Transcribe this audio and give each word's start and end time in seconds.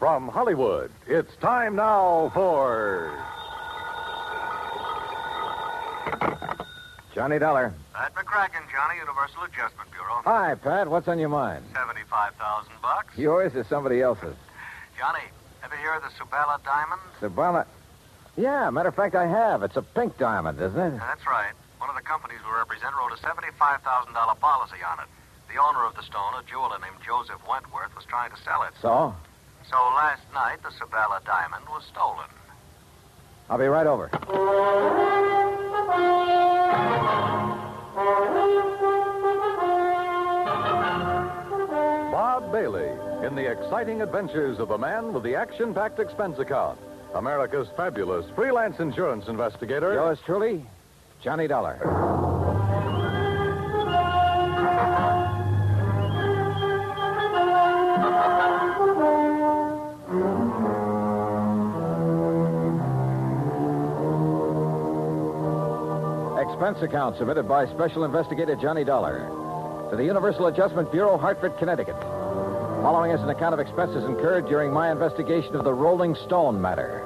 From 0.00 0.28
Hollywood, 0.28 0.90
it's 1.06 1.36
time 1.42 1.76
now 1.76 2.30
for. 2.32 3.12
Johnny 7.14 7.38
Dollar. 7.38 7.74
Pat 7.92 8.14
McCracken, 8.14 8.64
Johnny, 8.72 8.96
Universal 8.98 9.42
Adjustment 9.42 9.90
Bureau. 9.90 10.22
Hi, 10.24 10.54
Pat. 10.54 10.88
What's 10.88 11.06
on 11.06 11.18
your 11.18 11.28
mind? 11.28 11.66
Seventy-five 11.74 12.34
thousand 12.36 12.72
bucks. 12.80 13.12
Yours 13.18 13.54
or 13.54 13.62
somebody 13.64 14.00
else's? 14.00 14.34
Johnny, 14.98 15.20
ever 15.62 15.76
hear 15.76 15.92
of 15.92 16.02
the 16.02 16.08
Sabala 16.16 16.64
Diamond? 16.64 17.02
Sabala. 17.20 17.66
Yeah, 18.38 18.70
matter 18.70 18.88
of 18.88 18.94
fact, 18.94 19.14
I 19.14 19.26
have. 19.26 19.62
It's 19.62 19.76
a 19.76 19.82
pink 19.82 20.16
diamond, 20.16 20.58
isn't 20.62 20.80
it? 20.80 20.96
That's 20.98 21.26
right. 21.26 21.52
One 21.76 21.90
of 21.90 21.96
the 21.96 22.02
companies 22.02 22.38
we 22.42 22.56
represent 22.56 22.94
wrote 22.96 23.12
a 23.12 23.20
seventy-five 23.20 23.82
thousand 23.82 24.14
dollar 24.14 24.34
policy 24.36 24.80
on 24.80 24.98
it. 25.00 25.10
The 25.52 25.60
owner 25.60 25.84
of 25.84 25.94
the 25.94 26.02
stone, 26.04 26.32
a 26.40 26.42
jeweler 26.48 26.78
named 26.80 27.04
Joseph 27.04 27.46
Wentworth, 27.46 27.94
was 27.94 28.06
trying 28.06 28.30
to 28.30 28.40
sell 28.40 28.62
it. 28.62 28.72
So? 28.80 29.14
So 29.70 29.76
last 29.76 30.22
night, 30.34 30.58
the 30.64 30.70
Sabala 30.70 31.24
Diamond 31.24 31.64
was 31.68 31.84
stolen. 31.92 32.26
I'll 33.48 33.58
be 33.58 33.66
right 33.66 33.86
over. 33.86 34.08
Bob 42.10 42.50
Bailey 42.50 42.90
in 43.24 43.36
the 43.36 43.48
exciting 43.48 44.02
adventures 44.02 44.58
of 44.58 44.72
a 44.72 44.78
man 44.78 45.12
with 45.12 45.22
the 45.22 45.36
action 45.36 45.72
packed 45.72 46.00
expense 46.00 46.40
account. 46.40 46.80
America's 47.14 47.68
fabulous 47.76 48.26
freelance 48.34 48.80
insurance 48.80 49.28
investigator. 49.28 49.92
Yours 49.92 50.18
truly, 50.26 50.66
Johnny 51.22 51.46
Dollar. 51.46 52.19
Expense 66.60 66.82
account 66.82 67.16
submitted 67.16 67.48
by 67.48 67.66
Special 67.68 68.04
Investigator 68.04 68.54
Johnny 68.54 68.84
Dollar 68.84 69.20
to 69.88 69.96
the 69.96 70.04
Universal 70.04 70.48
Adjustment 70.48 70.92
Bureau, 70.92 71.16
Hartford, 71.16 71.56
Connecticut. 71.56 71.96
Following 71.98 73.12
is 73.12 73.20
an 73.22 73.30
account 73.30 73.54
of 73.54 73.60
expenses 73.60 74.04
incurred 74.04 74.46
during 74.46 74.70
my 74.70 74.92
investigation 74.92 75.56
of 75.56 75.64
the 75.64 75.72
Rolling 75.72 76.14
Stone 76.14 76.60
matter. 76.60 77.00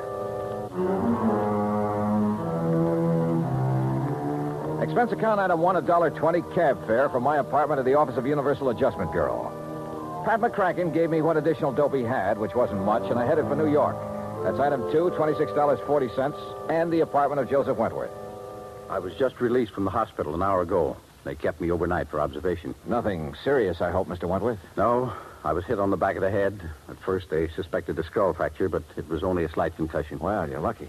Expense 4.82 5.12
account 5.12 5.38
item 5.38 5.60
one, 5.60 5.76
a 5.76 5.82
dollar 5.82 6.10
twenty 6.10 6.42
cab 6.52 6.84
fare 6.88 7.08
from 7.08 7.22
my 7.22 7.36
apartment 7.36 7.78
to 7.78 7.84
the 7.84 7.94
office 7.94 8.16
of 8.16 8.26
Universal 8.26 8.70
Adjustment 8.70 9.12
Bureau. 9.12 9.52
Pat 10.24 10.40
McCracken 10.40 10.92
gave 10.92 11.10
me 11.10 11.22
what 11.22 11.36
additional 11.36 11.70
dope 11.70 11.94
he 11.94 12.02
had, 12.02 12.38
which 12.38 12.56
wasn't 12.56 12.84
much, 12.84 13.08
and 13.08 13.20
I 13.20 13.24
headed 13.24 13.46
for 13.46 13.54
New 13.54 13.70
York. 13.70 13.94
That's 14.42 14.58
item 14.58 14.90
two, 14.90 15.12
$26.40, 15.16 16.70
and 16.70 16.92
the 16.92 17.02
apartment 17.02 17.40
of 17.40 17.48
Joseph 17.48 17.76
Wentworth. 17.76 18.23
I 18.88 18.98
was 18.98 19.14
just 19.14 19.40
released 19.40 19.72
from 19.72 19.84
the 19.84 19.90
hospital 19.90 20.34
an 20.34 20.42
hour 20.42 20.62
ago. 20.62 20.96
They 21.24 21.34
kept 21.34 21.60
me 21.60 21.70
overnight 21.70 22.08
for 22.08 22.20
observation. 22.20 22.74
Nothing 22.86 23.34
serious, 23.42 23.80
I 23.80 23.90
hope, 23.90 24.08
Mr. 24.08 24.28
Wentworth. 24.28 24.58
No, 24.76 25.12
I 25.42 25.52
was 25.52 25.64
hit 25.64 25.78
on 25.78 25.90
the 25.90 25.96
back 25.96 26.16
of 26.16 26.22
the 26.22 26.30
head. 26.30 26.60
At 26.88 26.98
first, 27.00 27.30
they 27.30 27.48
suspected 27.48 27.98
a 27.98 28.04
skull 28.04 28.34
fracture, 28.34 28.68
but 28.68 28.82
it 28.96 29.08
was 29.08 29.22
only 29.22 29.44
a 29.44 29.48
slight 29.48 29.74
concussion. 29.76 30.18
Well, 30.18 30.48
you're 30.48 30.60
lucky. 30.60 30.88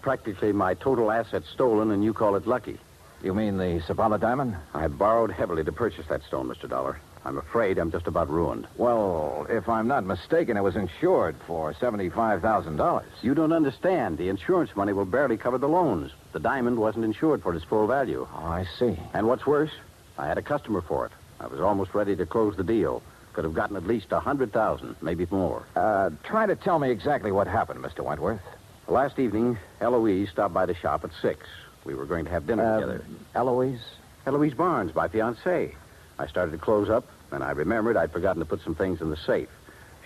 Practically 0.00 0.52
my 0.52 0.74
total 0.74 1.10
assets 1.10 1.48
stolen, 1.52 1.90
and 1.90 2.02
you 2.02 2.14
call 2.14 2.36
it 2.36 2.46
lucky. 2.46 2.78
You 3.22 3.34
mean 3.34 3.58
the 3.58 3.82
Sabala 3.86 4.20
diamond? 4.20 4.56
I 4.72 4.88
borrowed 4.88 5.30
heavily 5.30 5.64
to 5.64 5.72
purchase 5.72 6.06
that 6.08 6.22
stone, 6.24 6.48
Mr. 6.48 6.68
Dollar. 6.68 7.00
I'm 7.24 7.38
afraid 7.38 7.76
I'm 7.78 7.90
just 7.90 8.06
about 8.06 8.30
ruined. 8.30 8.68
Well, 8.76 9.46
if 9.48 9.68
I'm 9.68 9.88
not 9.88 10.04
mistaken, 10.04 10.56
it 10.56 10.62
was 10.62 10.76
insured 10.76 11.34
for 11.44 11.72
$75,000. 11.74 13.02
You 13.22 13.34
don't 13.34 13.52
understand. 13.52 14.16
The 14.16 14.28
insurance 14.28 14.76
money 14.76 14.92
will 14.92 15.06
barely 15.06 15.36
cover 15.36 15.58
the 15.58 15.68
loans. 15.68 16.12
The 16.36 16.40
diamond 16.40 16.78
wasn't 16.78 17.06
insured 17.06 17.42
for 17.42 17.54
its 17.54 17.64
full 17.64 17.86
value. 17.86 18.28
Oh, 18.30 18.44
I 18.44 18.66
see. 18.78 18.98
And 19.14 19.26
what's 19.26 19.46
worse, 19.46 19.70
I 20.18 20.26
had 20.26 20.36
a 20.36 20.42
customer 20.42 20.82
for 20.82 21.06
it. 21.06 21.12
I 21.40 21.46
was 21.46 21.60
almost 21.60 21.94
ready 21.94 22.14
to 22.14 22.26
close 22.26 22.54
the 22.58 22.62
deal. 22.62 23.02
Could 23.32 23.44
have 23.44 23.54
gotten 23.54 23.74
at 23.74 23.86
least 23.86 24.12
a 24.12 24.20
hundred 24.20 24.52
thousand, 24.52 24.96
maybe 25.00 25.26
more. 25.30 25.62
Uh, 25.74 26.10
try 26.24 26.44
to 26.44 26.54
tell 26.54 26.78
me 26.78 26.90
exactly 26.90 27.32
what 27.32 27.46
happened, 27.46 27.82
Mr. 27.82 28.00
Wentworth. 28.04 28.42
Last 28.86 29.18
evening, 29.18 29.56
Eloise 29.80 30.28
stopped 30.28 30.52
by 30.52 30.66
the 30.66 30.74
shop 30.74 31.04
at 31.04 31.10
six. 31.22 31.46
We 31.86 31.94
were 31.94 32.04
going 32.04 32.26
to 32.26 32.30
have 32.32 32.46
dinner 32.46 32.64
Uh, 32.66 32.74
together. 32.80 33.04
Eloise? 33.34 33.80
Eloise 34.26 34.52
Barnes, 34.52 34.94
my 34.94 35.08
fiancée. 35.08 35.72
I 36.18 36.26
started 36.26 36.52
to 36.52 36.58
close 36.58 36.90
up, 36.90 37.06
and 37.32 37.42
I 37.42 37.52
remembered 37.52 37.96
I'd 37.96 38.12
forgotten 38.12 38.40
to 38.40 38.46
put 38.46 38.60
some 38.62 38.74
things 38.74 39.00
in 39.00 39.08
the 39.08 39.16
safe. 39.16 39.48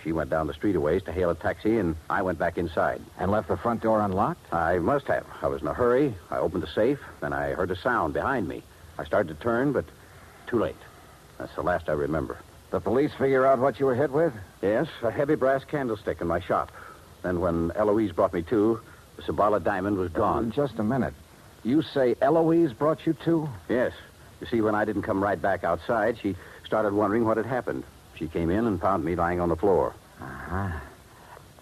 She 0.03 0.11
went 0.11 0.29
down 0.29 0.47
the 0.47 0.53
street 0.53 0.75
a 0.75 0.81
ways 0.81 1.03
to 1.03 1.11
hail 1.11 1.29
a 1.29 1.35
taxi, 1.35 1.77
and 1.77 1.95
I 2.09 2.21
went 2.21 2.39
back 2.39 2.57
inside. 2.57 3.01
And 3.19 3.31
left 3.31 3.47
the 3.47 3.57
front 3.57 3.81
door 3.81 4.01
unlocked? 4.01 4.51
I 4.53 4.79
must 4.79 5.07
have. 5.07 5.25
I 5.41 5.47
was 5.47 5.61
in 5.61 5.67
a 5.67 5.73
hurry. 5.73 6.15
I 6.29 6.37
opened 6.37 6.63
the 6.63 6.67
safe, 6.67 6.99
then 7.19 7.33
I 7.33 7.51
heard 7.51 7.71
a 7.71 7.75
sound 7.75 8.13
behind 8.13 8.47
me. 8.47 8.63
I 8.97 9.05
started 9.05 9.37
to 9.37 9.43
turn, 9.43 9.73
but 9.73 9.85
too 10.47 10.59
late. 10.59 10.75
That's 11.37 11.53
the 11.55 11.61
last 11.61 11.89
I 11.89 11.93
remember. 11.93 12.37
The 12.71 12.79
police 12.79 13.11
figure 13.13 13.45
out 13.45 13.59
what 13.59 13.79
you 13.79 13.85
were 13.85 13.95
hit 13.95 14.11
with? 14.11 14.33
Yes, 14.61 14.87
a 15.01 15.11
heavy 15.11 15.35
brass 15.35 15.63
candlestick 15.65 16.21
in 16.21 16.27
my 16.27 16.39
shop. 16.39 16.71
Then 17.21 17.39
when 17.39 17.71
Eloise 17.75 18.11
brought 18.11 18.33
me 18.33 18.43
to, 18.43 18.79
the 19.17 19.21
Sabala 19.23 19.63
diamond 19.63 19.97
was 19.97 20.11
gone. 20.11 20.51
Uh, 20.51 20.55
just 20.55 20.79
a 20.79 20.83
minute. 20.83 21.13
You 21.63 21.81
say 21.81 22.15
Eloise 22.21 22.73
brought 22.73 23.05
you 23.05 23.13
to? 23.25 23.49
Yes. 23.69 23.91
You 24.39 24.47
see, 24.47 24.61
when 24.61 24.73
I 24.73 24.85
didn't 24.85 25.03
come 25.03 25.21
right 25.21 25.39
back 25.39 25.63
outside, 25.63 26.17
she 26.19 26.35
started 26.65 26.93
wondering 26.93 27.25
what 27.25 27.37
had 27.37 27.45
happened. 27.45 27.83
She 28.21 28.27
came 28.27 28.51
in 28.51 28.67
and 28.67 28.79
found 28.79 29.03
me 29.03 29.15
lying 29.15 29.39
on 29.41 29.49
the 29.49 29.55
floor. 29.55 29.95
Uh-huh. 30.21 30.69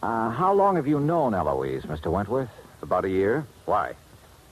Uh, 0.03 0.29
how 0.31 0.51
long 0.51 0.75
have 0.75 0.87
you 0.87 0.99
known 0.99 1.33
Eloise, 1.33 1.83
Mr. 1.83 2.11
Wentworth? 2.11 2.49
About 2.81 3.05
a 3.05 3.09
year. 3.09 3.47
Why? 3.63 3.93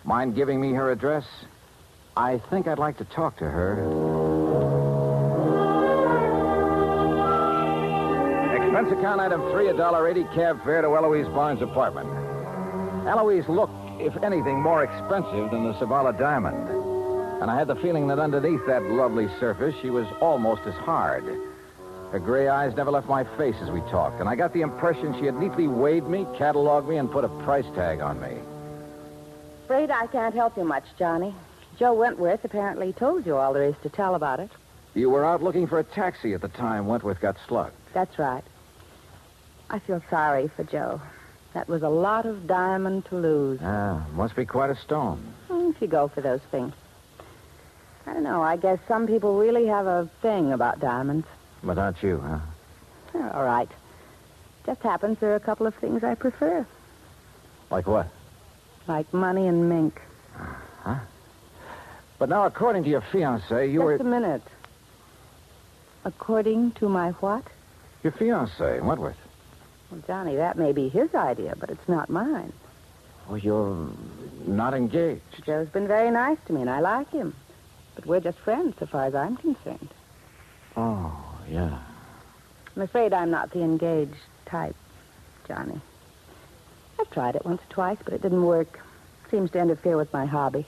Mind 0.05 0.33
giving 0.33 0.61
me 0.61 0.71
her 0.71 0.89
address? 0.89 1.25
I 2.15 2.37
think 2.49 2.65
I'd 2.65 2.79
like 2.79 2.97
to 2.99 3.03
talk 3.03 3.35
to 3.39 3.43
her. 3.43 3.73
Expense 8.55 8.97
account 8.97 9.19
item 9.19 9.41
three, 9.51 9.67
a 9.67 9.73
dollar 9.73 10.07
eighty 10.07 10.23
cab 10.33 10.63
fare 10.63 10.81
to 10.83 10.87
Eloise 10.87 11.27
Barnes' 11.27 11.61
apartment. 11.61 12.07
Eloise 13.05 13.49
looked, 13.49 13.73
if 13.99 14.15
anything, 14.23 14.61
more 14.61 14.85
expensive 14.85 15.51
than 15.51 15.65
the 15.65 15.73
Sabala 15.73 16.17
diamond. 16.17 16.69
And 17.41 17.51
I 17.51 17.59
had 17.59 17.67
the 17.67 17.75
feeling 17.75 18.07
that 18.07 18.17
underneath 18.17 18.65
that 18.65 18.83
lovely 18.83 19.27
surface, 19.41 19.75
she 19.81 19.89
was 19.89 20.07
almost 20.21 20.61
as 20.65 20.73
hard. 20.75 21.25
Her 22.11 22.19
gray 22.19 22.47
eyes 22.47 22.75
never 22.75 22.89
left 22.89 23.07
my 23.07 23.25
face 23.37 23.55
as 23.61 23.69
we 23.69 23.81
talked, 23.81 24.21
and 24.21 24.29
I 24.29 24.35
got 24.35 24.53
the 24.53 24.61
impression 24.61 25.13
she 25.19 25.25
had 25.25 25.35
neatly 25.35 25.67
weighed 25.67 26.07
me, 26.07 26.23
cataloged 26.37 26.87
me, 26.87 26.97
and 26.97 27.11
put 27.11 27.25
a 27.25 27.29
price 27.43 27.65
tag 27.75 27.99
on 27.99 28.19
me. 28.21 28.37
Afraid 29.65 29.91
I 29.91 30.07
can't 30.07 30.33
help 30.33 30.55
you 30.55 30.63
much, 30.63 30.85
Johnny. 30.97 31.35
Joe 31.77 31.93
Wentworth 31.93 32.45
apparently 32.45 32.93
told 32.93 33.25
you 33.25 33.35
all 33.35 33.53
there 33.53 33.63
is 33.63 33.75
to 33.83 33.89
tell 33.89 34.15
about 34.15 34.39
it. 34.39 34.49
You 34.93 35.09
were 35.09 35.25
out 35.25 35.43
looking 35.43 35.67
for 35.67 35.79
a 35.79 35.83
taxi 35.83 36.33
at 36.33 36.41
the 36.41 36.47
time 36.47 36.87
Wentworth 36.87 37.19
got 37.19 37.35
slugged. 37.47 37.75
That's 37.93 38.17
right. 38.17 38.43
I 39.69 39.79
feel 39.79 40.01
sorry 40.09 40.47
for 40.55 40.63
Joe. 40.63 41.01
That 41.53 41.67
was 41.67 41.83
a 41.83 41.89
lot 41.89 42.25
of 42.25 42.47
diamond 42.47 43.05
to 43.05 43.15
lose. 43.15 43.59
Ah, 43.61 44.05
must 44.13 44.35
be 44.35 44.45
quite 44.45 44.69
a 44.69 44.75
stone. 44.77 45.33
If 45.49 45.81
you 45.81 45.87
go 45.87 46.07
for 46.07 46.21
those 46.21 46.41
things. 46.51 46.73
I 48.05 48.13
don't 48.13 48.23
know. 48.23 48.41
I 48.41 48.55
guess 48.55 48.79
some 48.87 49.05
people 49.05 49.37
really 49.37 49.65
have 49.67 49.85
a 49.85 50.09
thing 50.21 50.53
about 50.53 50.79
diamonds. 50.79 51.27
But 51.67 51.75
not 51.75 52.01
you, 52.01 52.17
huh? 52.25 52.39
Yeah, 53.13 53.31
all 53.31 53.43
right. 53.43 53.69
Just 54.65 54.81
happens 54.81 55.19
there 55.19 55.33
are 55.33 55.35
a 55.35 55.39
couple 55.41 55.67
of 55.67 55.75
things 55.75 56.01
I 56.01 56.15
prefer, 56.15 56.65
Like 57.69 57.87
what? 57.87 58.07
like 58.87 59.13
money 59.13 59.47
and 59.47 59.67
mink. 59.67 60.01
Huh? 60.33 60.95
But 62.19 62.29
now, 62.29 62.45
according 62.45 62.85
to 62.85 62.89
your 62.89 63.01
fiance, 63.11 63.69
you 63.69 63.81
were 63.81 63.97
Just 63.97 64.05
were 64.05 64.15
a 64.15 64.19
minute. 64.21 64.41
According 66.05 66.71
to 66.79 66.87
my 66.87 67.11
what? 67.19 67.43
your 68.01 68.13
fiance, 68.13 68.79
Wentworth. 68.79 69.17
Well, 69.91 70.01
Johnny, 70.07 70.37
that 70.37 70.57
may 70.57 70.71
be 70.71 70.87
his 70.87 71.13
idea, 71.13 71.53
but 71.59 71.69
it's 71.69 71.89
not 71.89 72.09
mine. 72.09 72.53
Well, 73.27 73.39
you're 73.39 73.89
not 74.45 74.73
engaged. 74.73 75.43
Joe's 75.45 75.67
been 75.67 75.87
very 75.87 76.11
nice 76.11 76.37
to 76.45 76.53
me, 76.53 76.61
and 76.61 76.69
I 76.69 76.79
like 76.79 77.09
him. 77.11 77.35
But 77.95 78.05
we're 78.05 78.21
just 78.21 78.37
friends, 78.39 78.75
so 78.79 78.85
far 78.85 79.03
as 79.05 79.15
I'm 79.15 79.35
concerned. 79.35 79.89
Oh, 80.77 81.26
yeah. 81.49 81.79
I'm 82.75 82.81
afraid 82.81 83.13
I'm 83.13 83.31
not 83.31 83.51
the 83.51 83.61
engaged 83.61 84.15
type, 84.45 84.75
Johnny. 85.47 85.79
I've 86.99 87.09
tried 87.11 87.35
it 87.35 87.45
once 87.45 87.61
or 87.61 87.73
twice, 87.73 87.97
but 88.03 88.13
it 88.13 88.21
didn't 88.21 88.43
work. 88.43 88.79
Seems 89.31 89.51
to 89.51 89.59
interfere 89.59 89.97
with 89.97 90.11
my 90.13 90.25
hobby. 90.25 90.65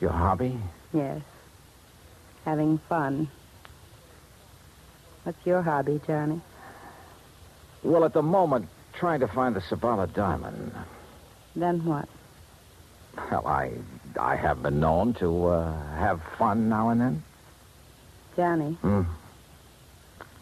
Your 0.00 0.10
hobby? 0.10 0.58
Yes. 0.92 1.20
Having 2.44 2.78
fun. 2.88 3.28
What's 5.24 5.44
your 5.44 5.62
hobby, 5.62 6.00
Johnny? 6.06 6.40
Well, 7.82 8.04
at 8.04 8.12
the 8.12 8.22
moment, 8.22 8.68
trying 8.94 9.20
to 9.20 9.28
find 9.28 9.54
the 9.54 9.60
Sabala 9.60 10.12
diamond. 10.12 10.72
Then 11.54 11.84
what? 11.84 12.08
Well, 13.30 13.46
I 13.46 13.72
I 14.18 14.36
have 14.36 14.62
been 14.62 14.80
known 14.80 15.14
to 15.14 15.46
uh, 15.46 15.94
have 15.96 16.20
fun 16.38 16.68
now 16.68 16.88
and 16.90 17.00
then. 17.00 17.22
Johnny, 18.36 18.74
Hmm. 18.80 19.02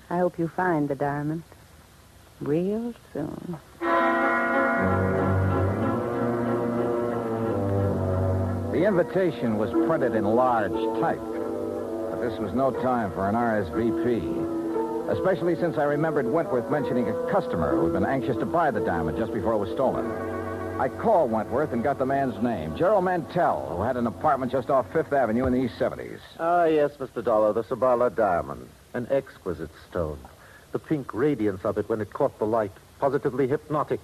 I 0.08 0.19
hope 0.19 0.38
you 0.38 0.49
find 0.49 0.88
the 0.88 0.94
diamond. 0.94 1.43
real 2.41 2.93
soon. 3.12 3.58
The 8.73 8.85
invitation 8.85 9.56
was 9.56 9.70
printed 9.88 10.14
in 10.14 10.25
large 10.25 10.73
type, 11.00 11.19
but 12.11 12.20
this 12.20 12.38
was 12.38 12.53
no 12.53 12.70
time 12.70 13.11
for 13.12 13.26
an 13.26 13.35
RSVP, 13.35 15.11
especially 15.11 15.56
since 15.56 15.79
I 15.79 15.85
remembered 15.85 16.31
Wentworth 16.31 16.70
mentioning 16.70 17.08
a 17.08 17.32
customer 17.32 17.75
who 17.75 17.85
had 17.85 17.94
been 17.94 18.05
anxious 18.05 18.37
to 18.37 18.44
buy 18.47 18.70
the 18.70 18.81
diamond 18.81 19.17
just 19.17 19.32
before 19.32 19.55
it 19.55 19.58
was 19.58 19.70
stolen. 19.70 20.05
I 20.79 20.91
called 20.91 21.31
Wentworth 21.31 21.73
and 21.73 21.82
got 21.82 21.99
the 21.99 22.05
man's 22.05 22.41
name, 22.43 22.76
Gerald 22.76 23.05
Mantell, 23.05 23.67
who 23.75 23.82
had 23.82 23.97
an 23.97 24.06
apartment 24.06 24.53
just 24.53 24.69
off 24.69 24.85
Fifth 24.93 25.11
Avenue 25.14 25.47
in 25.47 25.55
the 25.55 25.58
East 25.61 25.79
70s. 25.79 26.20
Ah, 26.38 26.67
yes, 26.67 26.91
Mr. 26.99 27.25
Dollar, 27.25 27.55
the 27.55 27.64
Sabala 27.64 28.14
diamond. 28.14 28.69
An 28.96 29.06
exquisite 29.10 29.69
stone. 29.90 30.19
The 30.72 30.78
pink 30.78 31.12
radiance 31.12 31.66
of 31.66 31.76
it 31.76 31.87
when 31.87 32.00
it 32.00 32.10
caught 32.14 32.38
the 32.38 32.46
light, 32.46 32.72
positively 32.98 33.46
hypnotic. 33.46 34.00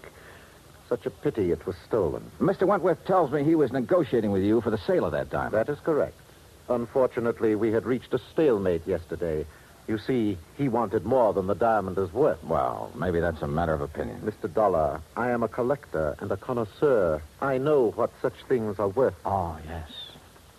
Such 0.87 1.07
a 1.07 1.11
pity 1.11 1.51
it 1.51 1.67
was 1.67 1.77
stolen. 1.89 2.31
Mr. 2.39 2.67
Wentworth 2.67 3.03
tells 3.07 3.33
me 3.33 3.43
he 3.43 3.55
was 3.55 3.73
negotiating 3.73 4.33
with 4.33 4.43
you 4.43 4.61
for 4.61 4.69
the 4.69 4.77
sale 4.77 5.07
of 5.07 5.13
that 5.13 5.31
diamond. 5.31 5.55
That 5.55 5.71
is 5.71 5.81
correct. 5.81 6.21
Unfortunately, 6.69 7.55
we 7.55 7.73
had 7.73 7.87
reached 7.87 8.13
a 8.13 8.19
stalemate 8.19 8.87
yesterday. 8.87 9.47
You 9.89 9.97
see, 9.97 10.37
he 10.59 10.69
wanted 10.69 11.07
more 11.07 11.33
than 11.33 11.47
the 11.47 11.55
diamond 11.55 11.97
is 11.97 12.13
worth. 12.13 12.45
Well, 12.45 12.93
maybe 12.95 13.19
that's 13.19 13.41
a 13.41 13.49
matter 13.49 13.73
of 13.73 13.81
opinion. 13.81 14.21
Mr. 14.21 14.53
Dollar, 14.53 15.01
I 15.17 15.31
am 15.31 15.43
a 15.43 15.49
collector 15.49 16.17
and 16.21 16.31
a 16.31 16.37
connoisseur. 16.37 17.23
I 17.41 17.57
know 17.57 17.93
what 17.93 18.11
such 18.21 18.37
things 18.47 18.79
are 18.79 18.89
worth. 18.89 19.15
Oh, 19.25 19.57
yes. 19.67 19.89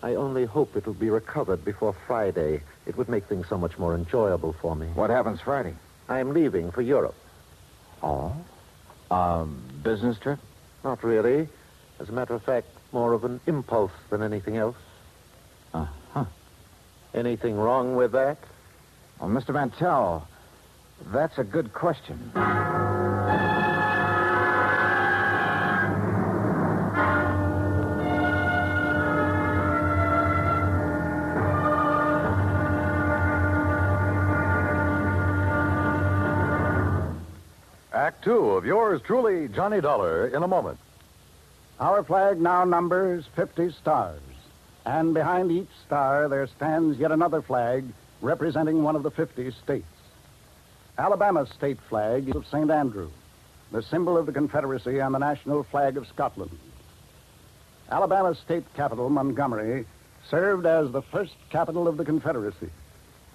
I 0.04 0.16
only 0.16 0.44
hope 0.44 0.76
it'll 0.76 0.92
be 0.92 1.08
recovered 1.08 1.64
before 1.64 1.94
Friday. 2.06 2.60
It 2.84 2.98
would 2.98 3.08
make 3.08 3.24
things 3.24 3.46
so 3.48 3.56
much 3.56 3.78
more 3.78 3.94
enjoyable 3.94 4.52
for 4.60 4.76
me. 4.76 4.88
What 4.88 5.08
happens 5.08 5.40
Friday? 5.40 5.72
I'm 6.10 6.34
leaving 6.34 6.70
for 6.72 6.82
Europe. 6.82 7.14
Oh? 8.02 8.36
Um, 9.10 9.62
business 9.82 10.18
trip? 10.18 10.38
Not 10.84 11.02
really. 11.02 11.48
As 11.98 12.10
a 12.10 12.12
matter 12.12 12.34
of 12.34 12.42
fact, 12.42 12.66
more 12.92 13.14
of 13.14 13.24
an 13.24 13.40
impulse 13.46 13.92
than 14.10 14.22
anything 14.22 14.58
else. 14.58 14.76
Uh-huh. 15.72 16.26
Anything 17.14 17.56
wrong 17.56 17.96
with 17.96 18.12
that? 18.12 18.36
Well, 19.18 19.30
Mr. 19.30 19.54
Mantell, 19.54 20.28
that's 21.06 21.38
a 21.38 21.44
good 21.44 21.72
question. 21.72 22.30
Two 38.24 38.52
of 38.52 38.64
yours 38.64 39.02
truly, 39.02 39.48
Johnny 39.48 39.82
Dollar, 39.82 40.28
in 40.28 40.42
a 40.42 40.48
moment. 40.48 40.78
Our 41.78 42.02
flag 42.02 42.40
now 42.40 42.64
numbers 42.64 43.26
50 43.36 43.70
stars. 43.72 44.22
And 44.86 45.12
behind 45.12 45.52
each 45.52 45.68
star 45.86 46.28
there 46.28 46.46
stands 46.46 46.98
yet 46.98 47.12
another 47.12 47.42
flag 47.42 47.84
representing 48.22 48.82
one 48.82 48.96
of 48.96 49.02
the 49.02 49.10
50 49.10 49.50
states. 49.62 49.84
Alabama's 50.96 51.50
state 51.50 51.78
flag 51.90 52.28
is 52.28 52.34
of 52.34 52.46
St. 52.46 52.70
Andrew, 52.70 53.10
the 53.72 53.82
symbol 53.82 54.16
of 54.16 54.24
the 54.24 54.32
Confederacy 54.32 55.00
and 55.00 55.14
the 55.14 55.18
national 55.18 55.62
flag 55.64 55.98
of 55.98 56.06
Scotland. 56.06 56.56
Alabama's 57.90 58.38
state 58.38 58.64
capital, 58.74 59.10
Montgomery, 59.10 59.84
served 60.30 60.64
as 60.64 60.90
the 60.92 61.02
first 61.02 61.34
capital 61.50 61.86
of 61.86 61.98
the 61.98 62.04
Confederacy, 62.04 62.70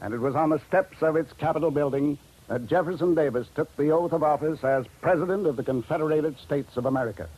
and 0.01 0.15
it 0.15 0.19
was 0.19 0.35
on 0.35 0.49
the 0.49 0.61
steps 0.67 0.97
of 1.01 1.15
its 1.15 1.31
Capitol 1.33 1.69
building 1.69 2.17
that 2.49 2.67
Jefferson 2.67 3.13
Davis 3.13 3.47
took 3.55 3.73
the 3.77 3.91
oath 3.91 4.11
of 4.11 4.23
office 4.23 4.63
as 4.63 4.85
President 5.01 5.45
of 5.45 5.55
the 5.55 5.63
Confederated 5.63 6.35
States 6.39 6.75
of 6.77 6.87
America. 6.87 7.29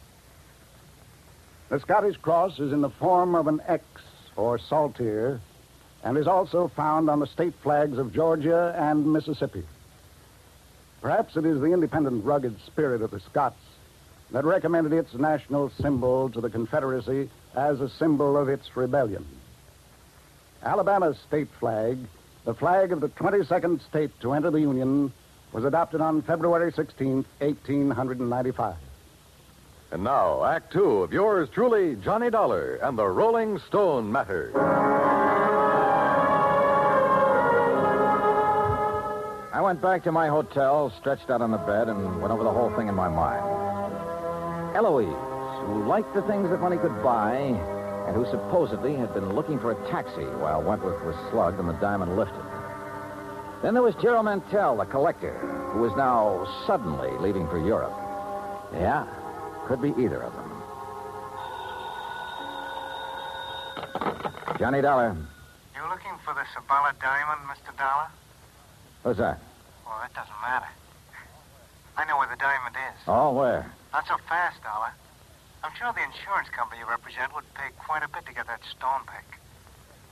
The 1.70 1.82
Scottish 1.82 2.18
cross 2.18 2.60
is 2.60 2.72
in 2.72 2.82
the 2.82 2.90
form 2.90 3.36
of 3.36 3.48
an 3.48 3.62
X, 3.68 3.84
or 4.38 4.58
saltire, 4.58 5.42
and 6.04 6.18
is 6.18 6.28
also 6.28 6.70
found 6.70 7.10
on 7.10 7.20
the 7.20 7.28
state 7.28 7.54
flags 7.62 7.98
of 7.98 8.14
Georgia 8.14 8.74
and 8.78 9.12
Mississippi. 9.12 9.64
Perhaps 11.02 11.36
it 11.36 11.46
is 11.46 11.60
the 11.60 11.74
independent, 11.74 12.24
rugged 12.24 12.56
spirit 12.66 13.02
of 13.02 13.12
the 13.12 13.20
Scots 13.20 13.60
that 14.32 14.46
recommended 14.46 14.94
its 14.94 15.14
national 15.14 15.72
symbol 15.82 16.30
to 16.30 16.40
the 16.40 16.50
Confederacy 16.50 17.30
as 17.54 17.82
a 17.82 17.90
symbol 17.90 18.38
of 18.38 18.48
its 18.48 18.78
rebellion. 18.78 19.26
Alabama's 20.64 21.18
state 21.28 21.50
flag, 21.60 21.98
the 22.46 22.54
flag 22.54 22.92
of 22.92 23.02
the 23.02 23.10
22nd 23.10 23.82
state 23.82 24.12
to 24.22 24.34
enter 24.34 24.50
the 24.50 24.62
Union, 24.62 25.12
was 25.52 25.66
adopted 25.66 26.02
on 26.02 26.22
February 26.22 26.72
16, 26.72 27.26
1895. 27.40 28.76
And 29.92 30.04
now, 30.04 30.44
Act 30.46 30.72
Two 30.72 31.04
of 31.04 31.12
yours 31.12 31.50
truly, 31.54 31.96
Johnny 31.96 32.30
Dollar 32.30 32.76
and 32.76 32.98
the 32.98 33.08
Rolling 33.08 33.60
Stone 33.60 34.12
Matter. 34.12 34.52
I 39.54 39.60
went 39.60 39.82
back 39.82 40.04
to 40.06 40.12
my 40.12 40.28
hotel, 40.28 40.92
stretched 41.00 41.30
out 41.30 41.42
on 41.42 41.52
the 41.52 41.58
bed, 41.58 41.90
and 41.90 42.22
went 42.22 42.32
over 42.34 42.44
the 42.44 42.52
whole 42.52 42.74
thing 42.76 42.88
in 42.88 42.96
my 42.96 43.10
mind. 43.10 43.44
Eloise, 44.76 45.66
who 45.66 45.86
liked 45.86 46.14
the 46.14 46.22
things 46.22 46.50
that 46.50 46.62
money 46.62 46.78
could 46.78 47.04
buy, 47.04 47.54
and 48.08 48.16
who 48.16 48.26
supposedly 48.26 48.96
had 48.96 49.14
been 49.14 49.34
looking 49.34 49.60
for 49.60 49.72
a 49.72 49.88
taxi 49.90 50.26
while 50.26 50.62
Wentworth 50.62 51.04
was 51.04 51.16
slugged 51.32 51.60
and 51.60 51.70
the 51.70 51.74
diamond 51.74 52.18
lifted. 52.18 52.44
Then 53.62 53.74
there 53.74 53.84
was 53.84 53.96
Gerald 54.02 54.26
Mantell, 54.26 54.78
the 54.78 54.86
collector, 54.86 55.38
who 55.74 55.82
was 55.82 55.96
now 55.96 56.48
suddenly 56.66 57.12
leaving 57.20 57.48
for 57.48 57.60
Europe. 57.60 57.94
Yeah, 58.74 59.06
could 59.68 59.82
be 59.82 59.94
either 60.02 60.24
of 60.24 60.34
them. 60.34 60.52
Johnny 64.58 64.82
Dollar. 64.82 65.16
You 65.76 65.82
looking 65.90 66.14
for 66.26 66.34
the 66.34 66.46
Sabala 66.54 66.94
diamond, 67.00 67.42
Mr. 67.50 67.76
Dollar? 67.78 68.08
Who's 69.04 69.18
that? 69.18 69.40
Well, 69.86 69.98
that 70.02 70.14
doesn't 70.14 70.42
matter. 70.42 70.68
I 71.98 72.06
know 72.06 72.18
where 72.18 72.30
the 72.30 72.38
diamond 72.38 72.76
is. 72.76 73.02
Oh, 73.08 73.34
where? 73.34 73.72
Not 73.94 74.08
so 74.08 74.18
fast, 74.28 74.62
Dollar. 74.64 74.92
I'm 75.64 75.72
sure 75.78 75.94
the 75.94 76.04
insurance 76.04 76.50
company 76.50 76.82
you 76.82 76.90
represent 76.90 77.34
would 77.36 77.46
pay 77.54 77.70
quite 77.78 78.04
a 78.04 78.10
bit 78.10 78.26
to 78.26 78.34
get 78.34 78.48
that 78.48 78.62
stone 78.66 79.06
back. 79.06 79.26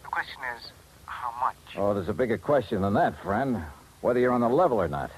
The 0.04 0.10
question 0.10 0.40
is, 0.58 0.72
how 1.06 1.34
much? 1.40 1.56
Oh, 1.78 1.94
there's 1.94 2.10
a 2.10 2.14
bigger 2.14 2.38
question 2.38 2.82
than 2.82 2.94
that, 2.94 3.22
friend. 3.24 3.64
Whether 4.02 4.20
you're 4.20 4.32
on 4.32 4.42
the 4.42 4.50
level 4.50 4.80
or 4.80 4.88
not. 4.88 5.12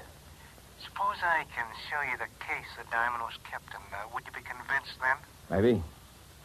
Suppose 0.82 1.16
I 1.22 1.44
can 1.54 1.66
show 1.90 2.00
you 2.10 2.16
the 2.16 2.30
case 2.44 2.66
the 2.76 2.90
diamond 2.90 3.22
was 3.22 3.36
kept 3.48 3.70
in. 3.70 3.80
Uh, 3.92 4.08
would 4.14 4.24
you 4.26 4.32
be 4.32 4.40
convinced 4.40 4.98
then? 5.00 5.16
Maybe? 5.50 5.82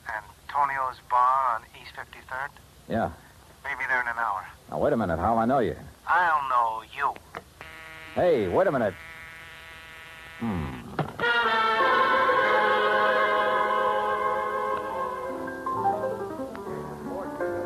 Antonio's 0.08 0.98
bar 1.10 1.56
on 1.56 1.62
East 1.82 1.94
53rd? 1.96 2.50
Yeah. 2.88 3.12
Maybe 3.64 3.84
there 3.90 4.02
in 4.02 4.08
an 4.08 4.18
hour. 4.18 4.46
Now, 4.70 4.80
wait 4.80 4.94
a 4.94 4.98
minute. 4.98 5.18
How'll 5.18 5.40
I 5.40 5.46
know 5.46 5.60
you? 5.60 5.76
I'll 6.08 6.50
know 6.50 6.84
you. 6.96 7.14
Hey, 8.16 8.48
wait 8.48 8.68
a 8.68 8.72
minute. 8.72 8.94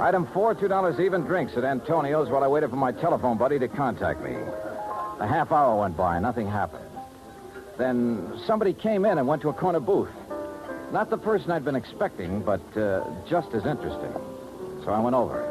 Item 0.01 0.25
four, 0.33 0.55
two 0.55 0.67
dollars 0.67 0.99
even 0.99 1.21
drinks 1.21 1.55
at 1.55 1.63
Antonio's 1.63 2.27
while 2.27 2.43
I 2.43 2.47
waited 2.47 2.71
for 2.71 2.75
my 2.75 2.91
telephone 2.91 3.37
buddy 3.37 3.59
to 3.59 3.67
contact 3.67 4.19
me. 4.23 4.35
A 5.19 5.27
half 5.27 5.51
hour 5.51 5.79
went 5.79 5.95
by, 5.95 6.17
nothing 6.17 6.49
happened. 6.49 6.83
Then 7.77 8.33
somebody 8.47 8.73
came 8.73 9.05
in 9.05 9.19
and 9.19 9.27
went 9.27 9.43
to 9.43 9.49
a 9.49 9.53
corner 9.53 9.79
booth. 9.79 10.09
Not 10.91 11.11
the 11.11 11.19
person 11.19 11.51
I'd 11.51 11.63
been 11.63 11.75
expecting, 11.75 12.41
but 12.41 12.61
uh, 12.75 13.03
just 13.29 13.53
as 13.53 13.67
interesting. 13.67 14.11
So 14.83 14.89
I 14.89 14.99
went 14.99 15.15
over. 15.15 15.47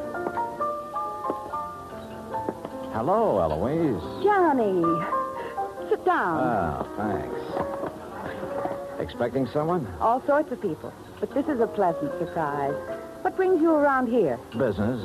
Hello, 2.92 3.38
Eloise. 3.38 4.02
Johnny, 4.24 4.82
sit 5.88 6.04
down. 6.04 6.40
Ah, 6.42 6.82
thanks. 6.96 7.40
Expecting 9.00 9.46
someone? 9.46 9.86
All 10.00 10.20
sorts 10.26 10.50
of 10.50 10.60
people. 10.60 10.92
But 11.20 11.32
this 11.34 11.46
is 11.46 11.60
a 11.60 11.68
pleasant 11.68 12.10
surprise. 12.18 12.74
What 13.22 13.36
brings 13.36 13.60
you 13.60 13.70
around 13.72 14.08
here? 14.08 14.38
Business, 14.56 15.00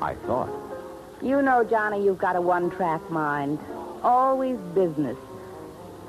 I 0.00 0.14
thought. 0.26 0.50
You 1.20 1.42
know, 1.42 1.64
Johnny, 1.64 2.04
you've 2.04 2.18
got 2.18 2.36
a 2.36 2.40
one-track 2.40 3.10
mind. 3.10 3.58
Always 4.02 4.56
business. 4.74 5.16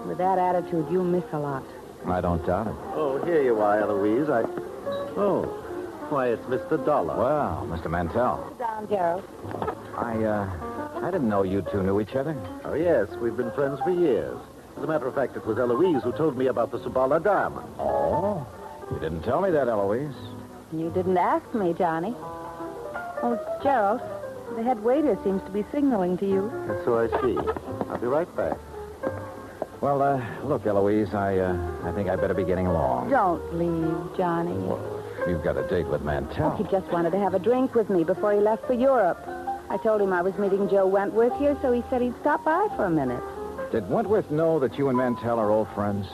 With 0.05 0.19
that 0.19 0.37
attitude, 0.37 0.87
you 0.91 1.03
miss 1.03 1.23
a 1.33 1.39
lot. 1.39 1.63
I 2.05 2.21
don't 2.21 2.45
doubt 2.45 2.67
it. 2.67 2.73
Oh, 2.93 3.21
here 3.25 3.41
you 3.41 3.59
are, 3.59 3.79
Eloise. 3.79 4.29
I. 4.29 4.43
Oh, 5.17 5.43
why, 6.09 6.27
it's 6.27 6.45
Mr. 6.45 6.83
Dollar. 6.85 7.17
Well, 7.17 7.67
Mr. 7.69 7.89
Mantell, 7.89 8.45
Sit 8.49 8.59
down, 8.59 8.87
Gerald. 8.87 9.23
I, 9.97 10.23
uh, 10.23 11.01
I 11.03 11.11
didn't 11.11 11.29
know 11.29 11.43
you 11.43 11.61
two 11.71 11.83
knew 11.83 11.99
each 11.99 12.15
other. 12.15 12.35
Oh, 12.63 12.73
yes, 12.73 13.09
we've 13.21 13.35
been 13.35 13.51
friends 13.51 13.79
for 13.83 13.91
years. 13.91 14.37
As 14.77 14.83
a 14.83 14.87
matter 14.87 15.07
of 15.07 15.15
fact, 15.15 15.35
it 15.35 15.45
was 15.45 15.57
Eloise 15.57 16.01
who 16.03 16.11
told 16.13 16.37
me 16.37 16.47
about 16.47 16.71
the 16.71 16.79
Sabala 16.79 17.21
diamond. 17.21 17.67
Oh? 17.77 18.47
You 18.91 18.99
didn't 18.99 19.23
tell 19.23 19.41
me 19.41 19.51
that, 19.51 19.67
Eloise. 19.67 20.15
You 20.71 20.91
didn't 20.91 21.17
ask 21.17 21.53
me, 21.53 21.73
Johnny. 21.73 22.13
Oh, 23.21 23.39
Gerald, 23.63 24.01
the 24.55 24.63
head 24.63 24.83
waiter 24.83 25.17
seems 25.23 25.41
to 25.43 25.49
be 25.49 25.65
signaling 25.71 26.17
to 26.19 26.27
you. 26.27 26.47
And 26.69 26.79
so 26.85 26.99
I 26.99 27.07
see. 27.21 27.37
I'll 27.89 27.97
be 27.97 28.07
right 28.07 28.33
back. 28.35 28.57
Well, 29.81 30.01
uh, 30.01 30.23
look, 30.43 30.65
Eloise, 30.65 31.13
I, 31.13 31.37
uh, 31.37 31.57
I 31.83 31.91
think 31.93 32.09
I 32.09 32.15
better 32.17 32.33
be 32.33 32.43
getting 32.43 32.67
along. 32.67 33.09
Don't 33.09 33.55
leave, 33.55 34.17
Johnny. 34.17 34.51
You've 35.27 35.43
got 35.43 35.57
a 35.57 35.67
date 35.67 35.87
with 35.87 36.01
Mantell. 36.01 36.55
He 36.57 36.63
just 36.65 36.87
wanted 36.91 37.11
to 37.11 37.19
have 37.19 37.33
a 37.33 37.39
drink 37.39 37.75
with 37.75 37.89
me 37.89 38.03
before 38.03 38.33
he 38.33 38.39
left 38.39 38.65
for 38.65 38.73
Europe. 38.73 39.19
I 39.69 39.77
told 39.77 40.01
him 40.01 40.13
I 40.13 40.21
was 40.21 40.37
meeting 40.37 40.69
Joe 40.69 40.85
Wentworth 40.85 41.37
here, 41.39 41.57
so 41.61 41.71
he 41.71 41.83
said 41.89 42.01
he'd 42.01 42.19
stop 42.21 42.43
by 42.43 42.67
for 42.75 42.85
a 42.85 42.89
minute. 42.89 43.23
Did 43.71 43.89
Wentworth 43.89 44.29
know 44.31 44.59
that 44.59 44.77
you 44.77 44.89
and 44.89 44.97
Mantell 44.97 45.39
are 45.39 45.49
old 45.51 45.67
friends? 45.75 46.07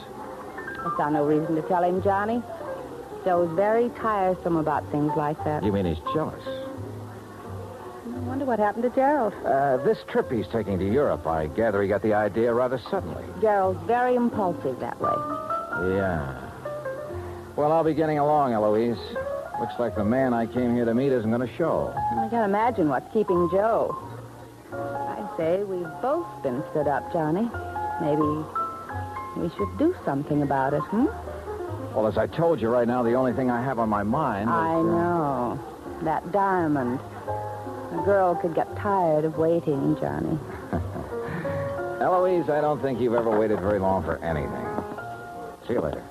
I 0.78 0.92
saw 0.96 1.08
no 1.08 1.24
reason 1.24 1.56
to 1.56 1.62
tell 1.62 1.82
him, 1.82 2.02
Johnny. 2.02 2.42
Joe's 3.26 3.50
very 3.56 3.88
tiresome 3.98 4.54
about 4.56 4.88
things 4.92 5.10
like 5.16 5.36
that. 5.42 5.64
You 5.64 5.72
mean 5.72 5.84
he's 5.84 5.98
jealous? 6.14 6.46
I 6.46 8.18
wonder 8.20 8.44
what 8.44 8.60
happened 8.60 8.84
to 8.84 8.90
Gerald. 8.90 9.34
Uh, 9.44 9.78
this 9.78 9.98
trip 10.06 10.30
he's 10.30 10.46
taking 10.46 10.78
to 10.78 10.88
Europe, 10.88 11.26
I 11.26 11.48
gather 11.48 11.82
he 11.82 11.88
got 11.88 12.02
the 12.02 12.14
idea 12.14 12.54
rather 12.54 12.78
suddenly. 12.88 13.24
Gerald's 13.40 13.84
very 13.84 14.14
impulsive 14.14 14.78
that 14.78 15.00
way. 15.00 15.10
Yeah. 15.96 16.40
Well, 17.56 17.72
I'll 17.72 17.82
be 17.82 17.94
getting 17.94 18.20
along, 18.20 18.52
Eloise. 18.52 18.96
Looks 19.58 19.74
like 19.80 19.96
the 19.96 20.04
man 20.04 20.32
I 20.32 20.46
came 20.46 20.76
here 20.76 20.84
to 20.84 20.94
meet 20.94 21.10
isn't 21.10 21.28
going 21.28 21.46
to 21.46 21.56
show. 21.56 21.92
I 21.96 22.28
can't 22.28 22.48
imagine 22.48 22.88
what's 22.88 23.12
keeping 23.12 23.50
Joe. 23.50 23.98
I'd 24.72 25.28
say 25.36 25.64
we've 25.64 25.82
both 26.00 26.28
been 26.44 26.62
stood 26.70 26.86
up, 26.86 27.12
Johnny. 27.12 27.50
Maybe 28.00 28.22
we 29.36 29.50
should 29.56 29.78
do 29.78 29.96
something 30.04 30.42
about 30.42 30.74
it, 30.74 30.82
hmm? 30.82 31.06
Well, 31.96 32.06
as 32.06 32.18
I 32.18 32.26
told 32.26 32.60
you 32.60 32.68
right 32.68 32.86
now, 32.86 33.02
the 33.02 33.14
only 33.14 33.32
thing 33.32 33.50
I 33.50 33.62
have 33.62 33.78
on 33.78 33.88
my 33.88 34.02
mind 34.02 34.50
is... 34.50 34.54
I 34.54 34.74
uh, 34.74 34.82
know. 34.82 35.58
That 36.02 36.30
diamond. 36.30 37.00
A 37.90 38.02
girl 38.04 38.34
could 38.34 38.54
get 38.54 38.76
tired 38.76 39.24
of 39.24 39.38
waiting, 39.38 39.96
Johnny. 39.98 40.38
Eloise, 42.02 42.50
I 42.50 42.60
don't 42.60 42.82
think 42.82 43.00
you've 43.00 43.14
ever 43.14 43.30
waited 43.38 43.60
very 43.60 43.78
long 43.78 44.04
for 44.04 44.18
anything. 44.18 44.52
See 45.66 45.72
you 45.72 45.80
later. 45.80 46.04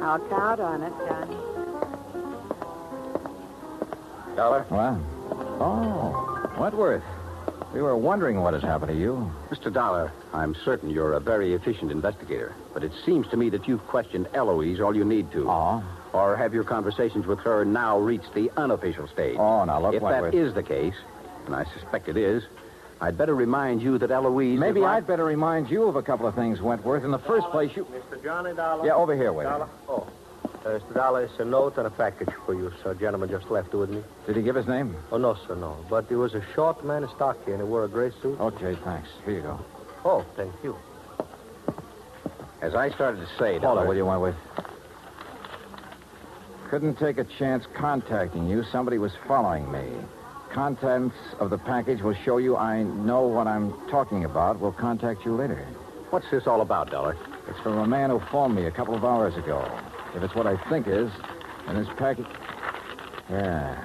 I'll 0.00 0.18
count 0.30 0.60
on 0.62 0.82
it, 0.82 0.94
Johnny. 1.06 1.36
Dollar? 4.34 4.64
What? 4.70 4.96
Oh, 5.60 6.48
Wentworth. 6.58 7.04
We 7.72 7.80
were 7.80 7.96
wondering 7.96 8.40
what 8.42 8.52
has 8.52 8.62
happened 8.62 8.92
to 8.92 8.98
you. 8.98 9.32
Mr. 9.50 9.72
Dollar, 9.72 10.12
I'm 10.34 10.54
certain 10.62 10.90
you're 10.90 11.14
a 11.14 11.20
very 11.20 11.54
efficient 11.54 11.90
investigator, 11.90 12.54
but 12.74 12.84
it 12.84 12.92
seems 13.06 13.26
to 13.28 13.36
me 13.38 13.48
that 13.48 13.66
you've 13.66 13.86
questioned 13.86 14.28
Eloise 14.34 14.80
all 14.80 14.94
you 14.94 15.06
need 15.06 15.32
to. 15.32 15.48
Oh? 15.50 15.82
Or 16.12 16.36
have 16.36 16.52
your 16.52 16.64
conversations 16.64 17.26
with 17.26 17.38
her 17.40 17.64
now 17.64 17.98
reached 17.98 18.34
the 18.34 18.50
unofficial 18.58 19.08
stage? 19.08 19.36
Oh, 19.38 19.64
now 19.64 19.80
look, 19.80 19.94
If 19.94 20.02
Wentworth. 20.02 20.32
that 20.32 20.38
is 20.38 20.52
the 20.52 20.62
case, 20.62 20.94
and 21.46 21.54
I 21.54 21.64
suspect 21.72 22.08
it 22.08 22.18
is, 22.18 22.42
I'd 23.00 23.16
better 23.16 23.34
remind 23.34 23.80
you 23.82 23.96
that 23.98 24.10
Eloise. 24.10 24.58
Maybe 24.60 24.80
like- 24.80 24.98
I'd 24.98 25.06
better 25.06 25.24
remind 25.24 25.70
you 25.70 25.84
of 25.84 25.96
a 25.96 26.02
couple 26.02 26.26
of 26.26 26.34
things, 26.34 26.60
Wentworth. 26.60 27.04
In 27.04 27.10
the 27.10 27.18
first 27.18 27.46
place, 27.48 27.74
you... 27.74 27.86
Mr. 27.86 28.22
Johnny 28.22 28.52
Dollar? 28.54 28.84
Yeah, 28.84 28.94
over 28.96 29.16
here, 29.16 29.32
wait. 29.32 29.44
Dollar? 29.44 29.68
Oh. 29.88 30.06
Uh, 30.64 30.68
Mr. 30.78 30.94
Dollar, 30.94 31.22
it's 31.24 31.38
a 31.40 31.44
note 31.44 31.76
and 31.76 31.86
a 31.88 31.90
package 31.90 32.28
for 32.46 32.54
you, 32.54 32.72
sir. 32.82 32.94
Gentleman 32.94 33.28
just 33.28 33.50
left 33.50 33.74
with 33.74 33.90
me. 33.90 34.02
Did 34.26 34.36
he 34.36 34.42
give 34.42 34.54
his 34.54 34.68
name? 34.68 34.94
Oh, 35.10 35.16
no, 35.18 35.36
sir, 35.46 35.56
no. 35.56 35.76
But 35.90 36.06
he 36.08 36.14
was 36.14 36.34
a 36.34 36.44
short 36.54 36.84
man, 36.84 37.08
stocky, 37.16 37.50
and 37.50 37.56
he 37.60 37.64
wore 37.66 37.84
a 37.84 37.88
gray 37.88 38.12
suit. 38.22 38.38
Okay, 38.40 38.76
thanks. 38.84 39.08
Here 39.24 39.34
you 39.34 39.42
go. 39.42 39.58
Oh, 40.04 40.24
thank 40.36 40.52
you. 40.62 40.76
As 42.60 42.76
I 42.76 42.90
started 42.90 43.18
to 43.18 43.26
say, 43.38 43.52
Hold 43.58 43.62
Dollar. 43.62 43.80
on, 43.82 43.88
will 43.88 43.96
you, 43.96 44.06
with? 44.20 44.36
Couldn't 46.70 46.96
take 46.96 47.18
a 47.18 47.24
chance 47.24 47.64
contacting 47.74 48.48
you. 48.48 48.62
Somebody 48.70 48.98
was 48.98 49.12
following 49.26 49.70
me. 49.70 49.84
Contents 50.52 51.16
of 51.40 51.50
the 51.50 51.58
package 51.58 52.02
will 52.02 52.14
show 52.24 52.36
you 52.38 52.56
I 52.56 52.82
know 52.84 53.22
what 53.22 53.48
I'm 53.48 53.72
talking 53.90 54.24
about. 54.24 54.60
We'll 54.60 54.72
contact 54.72 55.24
you 55.24 55.34
later. 55.34 55.66
What's 56.10 56.30
this 56.30 56.46
all 56.46 56.60
about, 56.60 56.90
Dollar? 56.90 57.16
It's 57.48 57.58
from 57.60 57.78
a 57.78 57.86
man 57.86 58.10
who 58.10 58.20
phoned 58.30 58.54
me 58.54 58.66
a 58.66 58.70
couple 58.70 58.94
of 58.94 59.04
hours 59.04 59.34
ago. 59.36 59.66
If 60.14 60.22
it's 60.22 60.34
what 60.34 60.46
I 60.46 60.56
think 60.68 60.86
is, 60.86 61.10
then 61.66 61.76
this 61.76 61.88
package. 61.96 62.26
Yeah. 63.30 63.80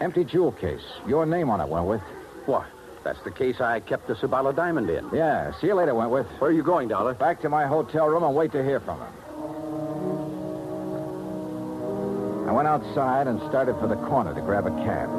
Empty 0.00 0.24
jewel 0.24 0.52
case. 0.52 0.82
Your 1.06 1.26
name 1.26 1.50
on 1.50 1.60
it, 1.60 1.68
Wentworth. 1.68 2.02
What? 2.46 2.66
That's 3.04 3.20
the 3.24 3.30
case 3.30 3.60
I 3.60 3.80
kept 3.80 4.06
the 4.06 4.14
Sabala 4.14 4.54
diamond 4.54 4.88
in. 4.88 5.08
Yeah. 5.12 5.52
See 5.60 5.66
you 5.66 5.74
later, 5.74 5.94
Wentworth. 5.94 6.26
Where 6.38 6.50
are 6.50 6.54
you 6.54 6.62
going, 6.62 6.88
Dollar? 6.88 7.14
Back 7.14 7.40
to 7.42 7.48
my 7.48 7.66
hotel 7.66 8.08
room 8.08 8.22
and 8.22 8.34
wait 8.34 8.52
to 8.52 8.64
hear 8.64 8.80
from 8.80 9.00
him. 9.00 9.12
I 12.48 12.52
went 12.52 12.68
outside 12.68 13.26
and 13.26 13.38
started 13.48 13.76
for 13.80 13.86
the 13.86 13.96
corner 13.96 14.34
to 14.34 14.40
grab 14.40 14.66
a 14.66 14.70
cab. 14.84 15.10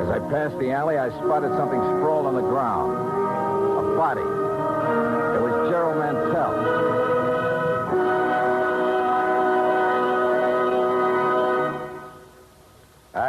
As 0.00 0.08
I 0.08 0.18
passed 0.30 0.58
the 0.58 0.70
alley, 0.70 0.96
I 0.96 1.10
spotted 1.10 1.50
something 1.56 1.78
sprawled 1.78 2.26
on 2.26 2.34
the 2.34 2.40
ground. 2.40 2.92
A 2.96 3.96
body. 3.96 4.20
It 4.20 5.42
was 5.42 5.70
Gerald 5.70 5.98
Mantell. 5.98 6.99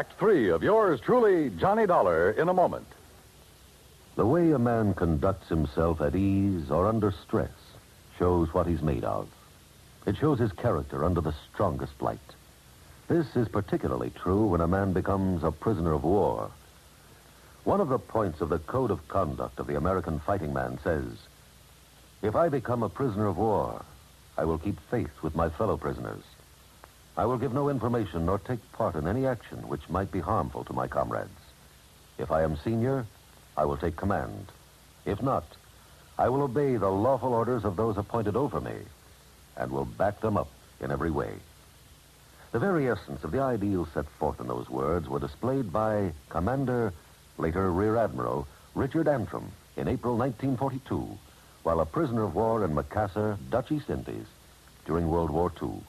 Act 0.02 0.14
three 0.18 0.50
of 0.50 0.64
yours 0.64 1.00
truly, 1.00 1.52
Johnny 1.52 1.86
Dollar, 1.86 2.32
in 2.32 2.50
a 2.50 2.56
moment. 2.56 2.88
The 4.16 4.26
way 4.26 4.52
a 4.52 4.58
man 4.58 4.96
conducts 4.96 5.48
himself 5.48 6.02
at 6.02 6.16
ease 6.16 6.72
or 6.72 6.88
under 6.88 7.12
stress 7.12 7.52
shows 8.18 8.52
what 8.52 8.66
he's 8.66 8.82
made 8.82 9.04
of. 9.04 9.30
It 10.08 10.18
shows 10.18 10.40
his 10.40 10.54
character 10.54 11.06
under 11.06 11.22
the 11.22 11.36
strongest 11.54 12.02
light. 12.02 12.18
This 13.10 13.36
is 13.36 13.48
particularly 13.48 14.10
true 14.10 14.48
when 14.48 14.62
a 14.62 14.68
man 14.68 14.92
becomes 14.92 15.44
a 15.44 15.52
prisoner 15.52 15.94
of 15.94 16.04
war. 16.04 16.50
One 17.64 17.80
of 17.80 17.90
the 17.90 18.00
points 18.00 18.42
of 18.42 18.50
the 18.50 18.58
code 18.58 18.90
of 18.90 19.08
conduct 19.08 19.60
of 19.60 19.68
the 19.68 19.78
American 19.78 20.18
fighting 20.18 20.52
man 20.52 20.80
says, 20.84 21.06
If 22.24 22.36
I 22.36 22.50
become 22.50 22.82
a 22.82 22.90
prisoner 22.90 23.28
of 23.28 23.38
war, 23.38 23.86
I 24.36 24.46
will 24.46 24.58
keep 24.58 24.80
faith 24.90 25.22
with 25.22 25.36
my 25.36 25.50
fellow 25.50 25.78
prisoners. 25.78 26.24
I 27.18 27.26
will 27.26 27.38
give 27.38 27.54
no 27.54 27.70
information 27.70 28.26
nor 28.26 28.40
take 28.40 28.72
part 28.72 28.96
in 28.96 29.08
any 29.08 29.26
action 29.26 29.68
which 29.68 29.90
might 29.90 30.12
be 30.12 30.20
harmful 30.20 30.64
to 30.66 30.74
my 30.74 30.88
comrades. 30.88 31.30
If 32.18 32.32
I 32.32 32.44
am 32.44 32.58
senior, 32.58 33.06
I 33.58 33.66
will 33.66 33.78
take 33.78 33.96
command. 33.96 34.52
If 35.06 35.22
not, 35.22 35.44
I 36.18 36.30
will 36.30 36.44
obey 36.44 36.78
the 36.78 36.90
lawful 36.90 37.34
orders 37.34 37.66
of 37.66 37.76
those 37.76 37.98
appointed 37.98 38.36
over 38.36 38.62
me 38.62 38.76
and 39.58 39.72
will 39.72 39.86
back 39.86 40.22
them 40.22 40.38
up 40.38 40.50
in 40.80 40.92
every 40.92 41.12
way. 41.12 41.34
The 42.52 42.60
very 42.60 42.90
essence 42.90 43.24
of 43.24 43.32
the 43.32 43.42
ideals 43.42 43.90
set 43.94 44.08
forth 44.20 44.40
in 44.40 44.48
those 44.48 44.70
words 44.70 45.08
were 45.08 45.20
displayed 45.20 45.72
by 45.72 46.14
Commander, 46.30 46.94
later 47.38 47.72
Rear 47.72 47.98
Admiral, 47.98 48.48
Richard 48.76 49.08
Antrim 49.08 49.52
in 49.78 49.88
April 49.88 50.18
1942 50.18 51.18
while 51.64 51.80
a 51.80 51.86
prisoner 51.86 52.24
of 52.24 52.36
war 52.36 52.66
in 52.66 52.74
Macassar, 52.74 53.38
Dutch 53.50 53.72
East 53.72 53.90
Indies 53.90 54.26
during 54.86 55.10
World 55.10 55.30
War 55.30 55.52
II. 55.62 55.82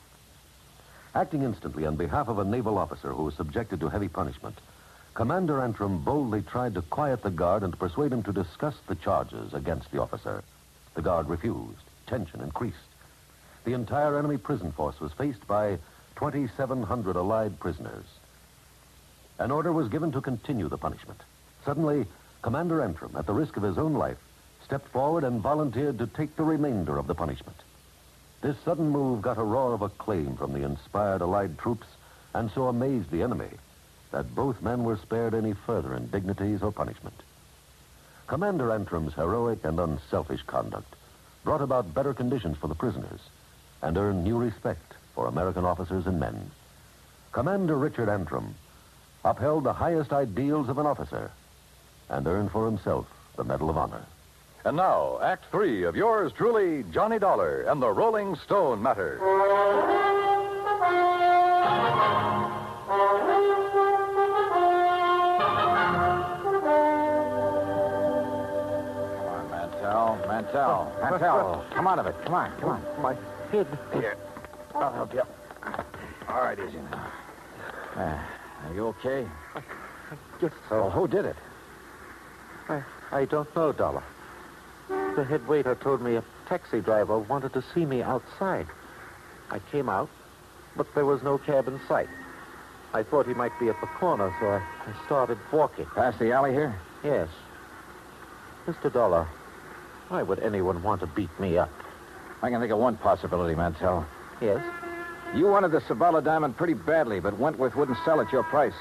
Acting 1.14 1.42
instantly 1.42 1.85
on 1.85 1.97
behalf 1.97 2.28
of 2.28 2.38
a 2.38 2.45
naval 2.45 2.78
officer 2.78 3.12
who 3.12 3.25
was 3.25 3.35
subjected 3.35 3.81
to 3.81 3.88
heavy 3.88 4.09
punishment, 4.09 4.59
Commander 5.12 5.61
Antrim 5.61 5.99
boldly 5.99 6.40
tried 6.40 6.75
to 6.75 6.83
quiet 6.83 7.23
the 7.23 7.31
guard 7.31 7.62
and 7.62 7.78
persuade 7.78 8.12
him 8.12 8.23
to 8.23 8.33
discuss 8.33 8.75
the 8.87 8.95
charges 8.95 9.52
against 9.52 9.90
the 9.90 10.00
officer. 10.00 10.42
The 10.95 11.02
guard 11.02 11.28
refused. 11.28 11.85
Tension 12.07 12.40
increased. 12.40 12.76
The 13.64 13.75
entire 13.75 14.19
enemy 14.19 14.38
prison 14.38 14.73
force 14.73 15.00
was 15.00 15.12
faced 15.12 15.47
by 15.47 15.78
2,700 16.16 17.16
allied 17.16 17.61
prisoners. 17.61 18.07
An 19.38 19.50
order 19.50 19.73
was 19.73 19.88
given 19.88 20.12
to 20.12 20.21
continue 20.23 20.69
the 20.69 20.78
punishment. 20.78 21.21
Suddenly, 21.64 22.07
Commander 22.40 22.83
Antrim, 22.83 23.14
at 23.16 23.26
the 23.26 23.35
risk 23.35 23.59
of 23.59 23.62
his 23.62 23.76
own 23.76 23.92
life, 23.92 24.19
stepped 24.64 24.88
forward 24.88 25.25
and 25.25 25.42
volunteered 25.42 25.99
to 25.99 26.07
take 26.07 26.37
the 26.37 26.42
remainder 26.42 26.97
of 26.97 27.07
the 27.07 27.14
punishment. 27.14 27.57
This 28.42 28.58
sudden 28.64 28.90
move 28.90 29.22
got 29.22 29.38
a 29.38 29.44
roar 29.44 29.72
of 29.72 29.82
acclaim 29.82 30.37
from 30.37 30.52
the 30.52 30.64
inspired 30.64 31.22
Allied 31.22 31.58
troops 31.58 31.87
and 32.34 32.50
so 32.50 32.66
amazed 32.66 33.11
the 33.11 33.22
enemy 33.22 33.50
that 34.11 34.34
both 34.34 34.61
men 34.61 34.82
were 34.82 34.96
spared 34.96 35.32
any 35.32 35.52
further 35.52 35.94
indignities 35.94 36.61
or 36.61 36.72
punishment. 36.72 37.14
Commander 38.26 38.72
Antrim's 38.72 39.14
heroic 39.14 39.64
and 39.64 39.78
unselfish 39.78 40.42
conduct 40.42 40.92
brought 41.44 41.61
about 41.61 41.94
better 41.94 42.12
conditions 42.12 42.56
for 42.56 42.66
the 42.66 42.75
prisoners 42.75 43.20
and 43.80 43.96
earned 43.96 44.25
new 44.25 44.37
respect 44.37 44.94
for 45.14 45.28
American 45.28 45.64
officers 45.64 46.08
and 46.08 46.18
men. 46.18 46.50
Commander 47.30 47.76
Richard 47.76 48.08
Antrim 48.08 48.56
upheld 49.25 49.62
the 49.62 49.72
highest 49.72 50.12
ideals 50.12 50.68
of 50.68 50.78
an 50.78 50.87
officer 50.87 51.30
and 52.08 52.26
earned 52.26 52.50
for 52.50 52.66
himself 52.66 53.06
the 53.37 53.44
Medal 53.44 53.70
of 53.70 53.78
Honor. 53.78 54.04
And 54.64 54.76
now, 54.76 55.19
Act 55.21 55.47
three 55.50 55.83
of 55.83 55.97
yours 55.97 56.33
truly, 56.33 56.85
Johnny 56.92 57.19
Dollar 57.19 57.62
and 57.62 57.83
the 57.83 57.90
Rolling 57.90 58.37
Stone 58.37 58.81
Matter. 58.81 59.19
Come 68.02 69.26
on, 69.28 69.50
Mantell. 69.50 70.19
Mantell. 70.28 70.92
Mantell. 71.02 71.64
Come 71.75 71.87
out 71.87 71.99
of 71.99 72.07
it. 72.07 72.14
Come 72.25 72.35
on. 72.35 72.52
Come 72.61 72.71
on. 72.71 73.02
My 73.02 73.14
head. 73.50 73.66
Here. 73.92 74.16
I'll 74.75 74.92
help 74.92 75.12
you. 75.12 75.23
All 76.28 76.40
right, 76.42 76.59
easy 76.59 76.78
now. 76.90 77.12
Uh, 77.97 78.19
are 78.69 78.75
you 78.75 78.87
okay? 78.88 79.26
Yes, 80.40 80.52
Well, 80.71 80.90
who 80.90 81.07
did 81.09 81.25
it? 81.25 81.37
I, 82.69 82.83
I 83.11 83.25
don't 83.26 83.54
know, 83.54 83.73
Dollar. 83.73 84.02
The 85.16 85.25
head 85.25 85.47
waiter 85.47 85.75
told 85.75 86.00
me 86.00 86.16
a 86.16 86.25
taxi 86.49 86.81
driver 86.81 87.19
wanted 87.19 87.52
to 87.52 87.62
see 87.75 87.85
me 87.85 88.02
outside. 88.02 88.66
I 89.50 89.59
came 89.71 89.90
out, 89.90 90.09
but 90.75 90.87
there 90.95 91.04
was 91.04 91.23
no 91.23 91.37
cab 91.37 91.69
in 91.69 91.78
sight. 91.87 92.09
I 92.95 93.02
thought 93.02 93.26
he 93.26 93.35
might 93.35 93.59
be 93.61 93.69
at 93.69 93.78
the 93.81 93.87
corner, 93.87 94.35
so 94.40 94.47
I, 94.47 94.57
I 94.90 95.07
started 95.07 95.38
walking. 95.52 95.85
Past 95.95 96.19
the 96.19 96.33
alley 96.33 96.52
here? 96.52 96.75
Yes. 97.04 97.28
Mr. 98.66 98.90
Dollar, 98.90 99.28
why 100.09 100.23
would 100.23 100.38
anyone 100.38 100.83
want 100.83 101.00
to 101.00 101.07
beat 101.07 101.38
me 101.38 101.59
up? 101.59 101.71
I 102.40 102.49
can 102.50 102.61
think 102.61 102.73
of 102.73 102.78
one 102.78 102.97
possibility, 102.97 103.54
Mantell. 103.54 104.07
Yes? 104.40 104.64
You 105.35 105.47
wanted 105.47 105.73
the 105.73 105.81
Sabala 105.81 106.25
diamond 106.25 106.57
pretty 106.57 106.75
badly, 106.75 107.21
but 107.21 107.38
Wentworth 107.38 107.76
wouldn't 107.76 107.99
sell 108.04 108.21
at 108.21 108.33
your 108.33 108.45
price. 108.45 108.75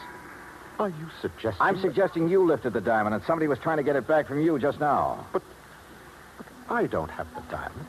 Are 0.79 0.89
you 0.89 1.07
suggesting... 1.21 1.61
I'm 1.61 1.79
suggesting 1.79 2.29
you 2.29 2.45
lifted 2.45 2.73
the 2.73 2.81
diamond 2.81 3.15
and 3.15 3.23
somebody 3.25 3.47
was 3.47 3.59
trying 3.59 3.77
to 3.77 3.83
get 3.83 3.95
it 3.95 4.07
back 4.07 4.27
from 4.27 4.41
you 4.41 4.57
just 4.59 4.79
now. 4.79 5.25
But 5.31 5.43
I 6.71 6.87
don't 6.87 7.11
have 7.11 7.27
the 7.35 7.41
diamond. 7.51 7.85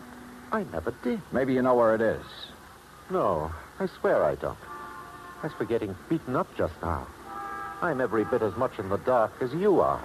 I 0.50 0.64
never 0.64 0.92
did. 1.04 1.20
Maybe 1.30 1.54
you 1.54 1.62
know 1.62 1.76
where 1.76 1.94
it 1.94 2.00
is. 2.00 2.24
No, 3.10 3.52
I 3.78 3.86
swear 3.86 4.24
I 4.24 4.34
don't. 4.34 4.58
As 5.44 5.52
for 5.52 5.64
getting 5.64 5.94
beaten 6.08 6.34
up 6.34 6.48
just 6.56 6.74
now, 6.82 7.06
I'm 7.80 8.00
every 8.00 8.24
bit 8.24 8.42
as 8.42 8.56
much 8.56 8.80
in 8.80 8.88
the 8.88 8.96
dark 8.98 9.30
as 9.40 9.54
you 9.54 9.80
are. 9.80 10.00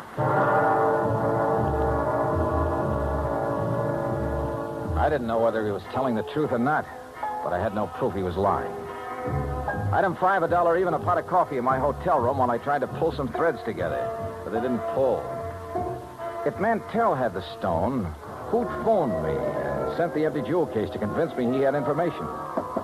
I 4.96 5.10
didn't 5.10 5.26
know 5.26 5.40
whether 5.40 5.66
he 5.66 5.72
was 5.72 5.82
telling 5.92 6.14
the 6.14 6.24
truth 6.24 6.52
or 6.52 6.60
not, 6.60 6.86
but 7.44 7.54
I 7.54 7.60
had 7.60 7.74
no 7.74 7.88
proof 7.88 8.14
he 8.14 8.22
was 8.22 8.38
lying. 8.38 8.72
Item 9.92 10.16
five, 10.18 10.44
a 10.44 10.48
dollar 10.48 10.78
even, 10.78 10.94
a 10.94 11.00
pot 11.00 11.18
of 11.18 11.26
coffee 11.26 11.58
in 11.58 11.64
my 11.64 11.80
hotel 11.80 12.20
room 12.20 12.38
while 12.38 12.52
I 12.52 12.60
tried 12.60 12.82
to 12.82 12.88
pull 12.88 13.12
some 13.12 13.28
threads 13.30 13.58
together, 13.66 14.08
but 14.44 14.54
they 14.54 14.62
didn't 14.62 14.86
pull. 14.94 15.24
If 16.46 16.60
Mantell 16.60 17.16
had 17.16 17.34
the 17.34 17.44
stone, 17.58 18.14
who'd 18.48 18.68
phoned 18.86 19.12
me 19.24 19.32
and 19.32 19.98
sent 19.98 20.14
the 20.14 20.26
empty 20.26 20.42
jewel 20.42 20.66
case 20.68 20.90
to 20.92 20.98
convince 21.00 21.36
me 21.36 21.52
he 21.58 21.62
had 21.64 21.76
information? 21.76 22.26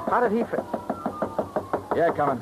How 0.10 0.20
did 0.22 0.32
he 0.32 0.44
fit? 0.44 0.64
Yeah, 1.96 2.12
coming. 2.16 2.42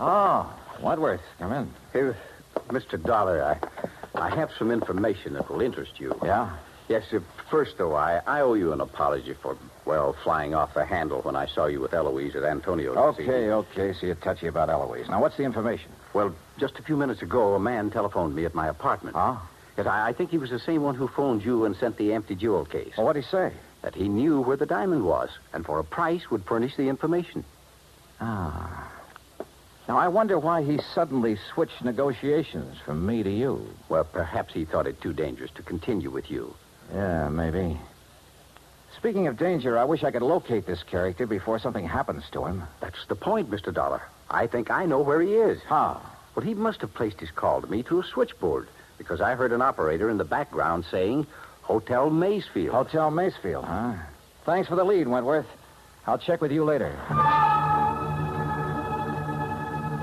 Oh, 0.00 0.52
Wentworth, 0.82 1.20
come 1.38 1.52
in. 1.52 1.70
Here, 1.92 2.16
Mr. 2.68 3.02
Dollar, 3.02 3.42
I, 3.42 4.20
I 4.20 4.34
have 4.34 4.50
some 4.58 4.70
information 4.70 5.34
that 5.34 5.50
will 5.50 5.60
interest 5.60 5.98
you. 5.98 6.18
Yeah? 6.22 6.56
Yes, 6.88 7.04
uh, 7.12 7.20
first, 7.50 7.76
though, 7.76 7.94
I, 7.94 8.20
I 8.26 8.40
owe 8.40 8.54
you 8.54 8.72
an 8.72 8.80
apology 8.80 9.34
for, 9.34 9.56
well, 9.84 10.14
flying 10.24 10.54
off 10.54 10.72
the 10.74 10.84
handle 10.84 11.20
when 11.20 11.36
I 11.36 11.46
saw 11.46 11.66
you 11.66 11.80
with 11.80 11.92
Eloise 11.92 12.34
at 12.34 12.44
Antonio's. 12.44 12.96
this 13.16 13.24
evening. 13.24 13.50
Okay, 13.50 13.80
okay. 13.82 13.98
So 13.98 14.06
you're 14.06 14.14
touchy 14.14 14.46
about 14.46 14.70
Eloise. 14.70 15.08
Now, 15.08 15.20
what's 15.20 15.36
the 15.36 15.42
information? 15.42 15.90
Well, 16.14 16.34
just 16.58 16.78
a 16.78 16.82
few 16.82 16.96
minutes 16.96 17.20
ago, 17.20 17.54
a 17.54 17.60
man 17.60 17.90
telephoned 17.90 18.34
me 18.34 18.44
at 18.46 18.54
my 18.54 18.68
apartment. 18.68 19.16
Huh? 19.16 19.36
Yes, 19.78 19.86
I, 19.86 20.08
I 20.08 20.12
think 20.12 20.30
he 20.30 20.38
was 20.38 20.50
the 20.50 20.58
same 20.58 20.82
one 20.82 20.96
who 20.96 21.06
phoned 21.06 21.44
you 21.44 21.64
and 21.64 21.76
sent 21.76 21.96
the 21.96 22.12
empty 22.12 22.34
jewel 22.34 22.64
case. 22.64 22.92
Well, 22.96 23.06
what'd 23.06 23.22
he 23.22 23.28
say? 23.28 23.52
That 23.82 23.94
he 23.94 24.08
knew 24.08 24.40
where 24.40 24.56
the 24.56 24.66
diamond 24.66 25.04
was, 25.04 25.30
and 25.52 25.64
for 25.64 25.78
a 25.78 25.84
price 25.84 26.30
would 26.30 26.44
furnish 26.44 26.76
the 26.76 26.88
information. 26.88 27.44
Ah. 28.20 28.92
Now, 29.88 29.96
I 29.96 30.08
wonder 30.08 30.36
why 30.36 30.64
he 30.64 30.80
suddenly 30.94 31.38
switched 31.54 31.84
negotiations 31.84 32.76
from 32.84 33.06
me 33.06 33.22
to 33.22 33.30
you. 33.30 33.64
Well, 33.88 34.02
perhaps 34.02 34.52
he 34.52 34.64
thought 34.64 34.88
it 34.88 35.00
too 35.00 35.12
dangerous 35.12 35.52
to 35.52 35.62
continue 35.62 36.10
with 36.10 36.28
you. 36.28 36.52
Yeah, 36.92 37.28
maybe. 37.28 37.78
Speaking 38.96 39.28
of 39.28 39.38
danger, 39.38 39.78
I 39.78 39.84
wish 39.84 40.02
I 40.02 40.10
could 40.10 40.22
locate 40.22 40.66
this 40.66 40.82
character 40.82 41.24
before 41.24 41.60
something 41.60 41.86
happens 41.86 42.24
to 42.32 42.44
him. 42.44 42.64
That's 42.80 43.06
the 43.06 43.14
point, 43.14 43.48
Mr. 43.48 43.72
Dollar. 43.72 44.02
I 44.28 44.48
think 44.48 44.72
I 44.72 44.86
know 44.86 45.00
where 45.00 45.22
he 45.22 45.34
is. 45.34 45.62
How? 45.68 46.02
Well, 46.34 46.44
he 46.44 46.54
must 46.54 46.80
have 46.80 46.92
placed 46.94 47.20
his 47.20 47.30
call 47.30 47.60
to 47.60 47.68
me 47.68 47.82
through 47.82 48.00
a 48.00 48.04
switchboard 48.04 48.68
because 48.98 49.20
I 49.20 49.34
heard 49.34 49.52
an 49.52 49.62
operator 49.62 50.10
in 50.10 50.18
the 50.18 50.24
background 50.24 50.84
saying 50.90 51.26
Hotel 51.62 52.10
Maysfield. 52.10 52.74
Hotel 52.74 53.10
Macefield, 53.10 53.64
huh? 53.64 53.94
Thanks 54.44 54.68
for 54.68 54.76
the 54.76 54.84
lead, 54.84 55.08
Wentworth. 55.08 55.46
I'll 56.06 56.18
check 56.18 56.40
with 56.40 56.52
you 56.52 56.64
later. 56.64 56.98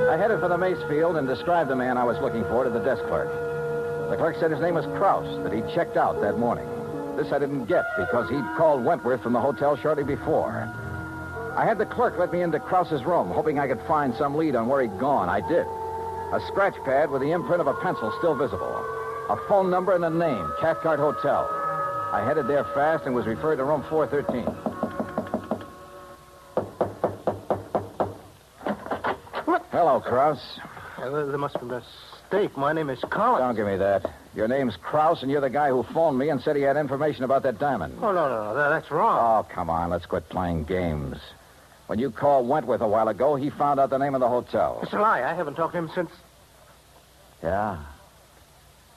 I 0.08 0.18
headed 0.18 0.40
for 0.40 0.48
the 0.48 0.58
Macefield 0.58 1.18
and 1.18 1.28
described 1.28 1.70
the 1.70 1.76
man 1.76 1.98
I 1.98 2.04
was 2.04 2.20
looking 2.22 2.44
for 2.44 2.64
to 2.64 2.70
the 2.70 2.80
desk 2.80 3.04
clerk. 3.08 3.30
The 4.10 4.18
clerk 4.18 4.36
said 4.40 4.52
his 4.52 4.62
name 4.62 4.76
was 4.76 4.86
Kraus, 4.98 5.44
that 5.44 5.52
he'd 5.52 5.68
checked 5.74 5.98
out 5.98 6.22
that 6.22 6.38
morning. 6.38 6.68
This 7.18 7.32
I 7.32 7.40
didn't 7.40 7.66
get 7.66 7.86
because 7.98 8.30
he'd 8.30 8.46
called 8.56 8.86
Wentworth 8.86 9.24
from 9.24 9.34
the 9.34 9.42
hotel 9.42 9.76
shortly 9.78 10.04
before. 10.04 10.72
I 11.58 11.66
had 11.66 11.80
the 11.80 11.88
clerk 11.88 12.20
let 12.20 12.32
me 12.32 12.44
into 12.44 12.60
Kraus's 12.60 13.04
room, 13.04 13.30
hoping 13.32 13.58
I 13.58 13.68
could 13.68 13.82
find 13.88 14.14
some 14.14 14.36
lead 14.36 14.56
on 14.56 14.68
where 14.68 14.84
he'd 14.84 15.00
gone. 15.00 15.28
I 15.28 15.42
did. 15.42 15.66
A 16.34 16.40
scratch 16.48 16.76
pad 16.84 17.10
with 17.10 17.22
the 17.22 17.32
imprint 17.32 17.62
of 17.62 17.68
a 17.68 17.74
pencil 17.74 18.14
still 18.20 18.36
visible. 18.36 18.85
A 19.30 19.38
phone 19.48 19.72
number 19.72 19.94
and 19.96 20.06
a 20.06 20.10
name, 20.10 20.52
Cathcart 20.62 21.00
Hotel. 21.00 21.50
I 22.12 22.24
headed 22.26 22.48
there 22.48 22.64
fast 22.76 23.06
and 23.06 23.16
was 23.16 23.26
referred 23.26 23.56
to 23.56 23.64
room 23.64 23.84
413. 23.90 24.44
What? 29.46 29.66
Hello, 29.72 30.00
Kraus. 30.00 30.40
Uh, 30.98 31.10
there 31.10 31.38
must 31.40 31.60
be 31.60 31.66
a 31.66 31.82
mistake. 31.82 32.56
My 32.56 32.72
name 32.72 32.90
is 32.92 33.00
Collins. 33.10 33.42
Don't 33.42 33.56
give 33.56 33.66
me 33.66 33.78
that. 33.78 34.06
Your 34.36 34.48
name's 34.48 34.78
Kraus, 34.78 35.24
and 35.24 35.32
you're 35.32 35.42
the 35.42 35.50
guy 35.50 35.70
who 35.70 35.82
phoned 35.82 36.20
me 36.20 36.30
and 36.30 36.40
said 36.42 36.56
he 36.56 36.62
had 36.62 36.78
information 36.78 37.24
about 37.24 37.42
that 37.44 37.58
diamond. 37.58 37.98
Oh, 38.02 38.12
no, 38.12 38.30
no, 38.30 38.54
no. 38.54 38.70
That's 38.70 38.92
wrong. 38.92 39.18
Oh, 39.20 39.54
come 39.54 39.72
on. 39.72 39.90
Let's 39.90 40.06
quit 40.06 40.30
playing 40.30 40.66
games. 40.66 41.18
When 41.88 41.98
you 41.98 42.12
called 42.12 42.48
Wentworth 42.48 42.82
a 42.82 42.88
while 42.88 43.08
ago, 43.08 43.36
he 43.36 43.50
found 43.50 43.80
out 43.80 43.90
the 43.90 43.98
name 43.98 44.14
of 44.14 44.22
the 44.22 44.30
hotel. 44.30 44.80
It's 44.84 44.94
a 44.94 45.00
lie. 45.00 45.24
I 45.24 45.34
haven't 45.34 45.56
talked 45.56 45.74
to 45.74 45.80
him 45.80 45.90
since. 45.96 46.12
Yeah. 47.42 47.84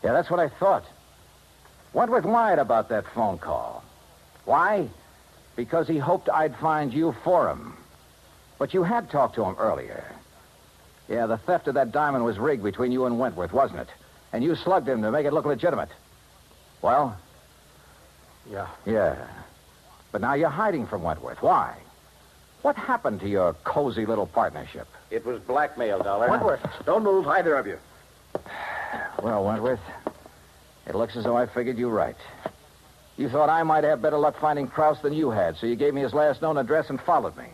Yeah, 0.02 0.12
that's 0.12 0.30
what 0.30 0.40
I 0.40 0.48
thought. 0.48 0.84
What 1.92 2.10
Wentworth 2.10 2.30
lied 2.30 2.58
about 2.58 2.88
that 2.90 3.04
phone 3.14 3.38
call. 3.38 3.82
Why? 4.44 4.88
Because 5.56 5.88
he 5.88 5.98
hoped 5.98 6.28
I'd 6.28 6.56
find 6.56 6.92
you 6.92 7.14
for 7.24 7.48
him. 7.48 7.76
But 8.58 8.74
you 8.74 8.82
had 8.82 9.10
talked 9.10 9.34
to 9.36 9.44
him 9.44 9.56
earlier. 9.58 10.04
Yeah, 11.08 11.26
the 11.26 11.38
theft 11.38 11.68
of 11.68 11.74
that 11.74 11.90
diamond 11.90 12.24
was 12.24 12.38
rigged 12.38 12.62
between 12.62 12.92
you 12.92 13.06
and 13.06 13.18
Wentworth, 13.18 13.52
wasn't 13.52 13.80
it? 13.80 13.88
And 14.32 14.44
you 14.44 14.54
slugged 14.54 14.88
him 14.88 15.02
to 15.02 15.10
make 15.10 15.26
it 15.26 15.32
look 15.32 15.46
legitimate. 15.46 15.88
Well? 16.82 17.16
Yeah. 18.50 18.68
Yeah. 18.84 19.16
But 20.12 20.20
now 20.20 20.34
you're 20.34 20.50
hiding 20.50 20.86
from 20.86 21.02
Wentworth. 21.02 21.42
Why? 21.42 21.76
What 22.62 22.76
happened 22.76 23.20
to 23.20 23.28
your 23.28 23.54
cozy 23.64 24.04
little 24.04 24.26
partnership? 24.26 24.86
It 25.10 25.24
was 25.24 25.40
blackmail, 25.40 26.02
Dollar. 26.02 26.28
Wentworth. 26.28 26.60
Don't 26.84 27.04
move, 27.04 27.26
either 27.26 27.54
of 27.54 27.66
you. 27.66 27.78
Well, 29.22 29.44
Wentworth, 29.44 29.80
it 30.86 30.94
looks 30.94 31.16
as 31.16 31.24
though 31.24 31.36
I 31.36 31.46
figured 31.46 31.78
you 31.78 31.88
right. 31.88 32.16
You 33.16 33.28
thought 33.28 33.50
I 33.50 33.62
might 33.64 33.84
have 33.84 34.00
better 34.00 34.18
luck 34.18 34.36
finding 34.40 34.68
Kraus 34.68 35.00
than 35.02 35.12
you 35.12 35.30
had, 35.30 35.56
so 35.56 35.66
you 35.66 35.74
gave 35.74 35.92
me 35.92 36.02
his 36.02 36.14
last 36.14 36.40
known 36.40 36.56
address 36.56 36.88
and 36.88 37.00
followed 37.00 37.36
me. 37.36 37.48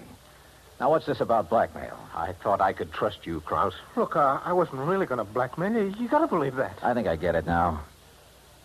Now, 0.78 0.90
what's 0.90 1.06
this 1.06 1.20
about 1.20 1.48
blackmail? 1.48 1.98
I 2.14 2.32
thought 2.32 2.60
I 2.60 2.72
could 2.72 2.92
trust 2.92 3.26
you, 3.26 3.40
Kraus. 3.40 3.74
Look, 3.96 4.16
uh, 4.16 4.40
I 4.44 4.52
wasn't 4.52 4.78
really 4.78 5.06
going 5.06 5.18
to 5.18 5.24
blackmail 5.24 5.72
you. 5.72 5.94
You 5.98 6.08
got 6.08 6.18
to 6.18 6.26
believe 6.26 6.56
that. 6.56 6.78
I 6.82 6.92
think 6.94 7.06
I 7.08 7.16
get 7.16 7.34
it 7.34 7.46
now. 7.46 7.82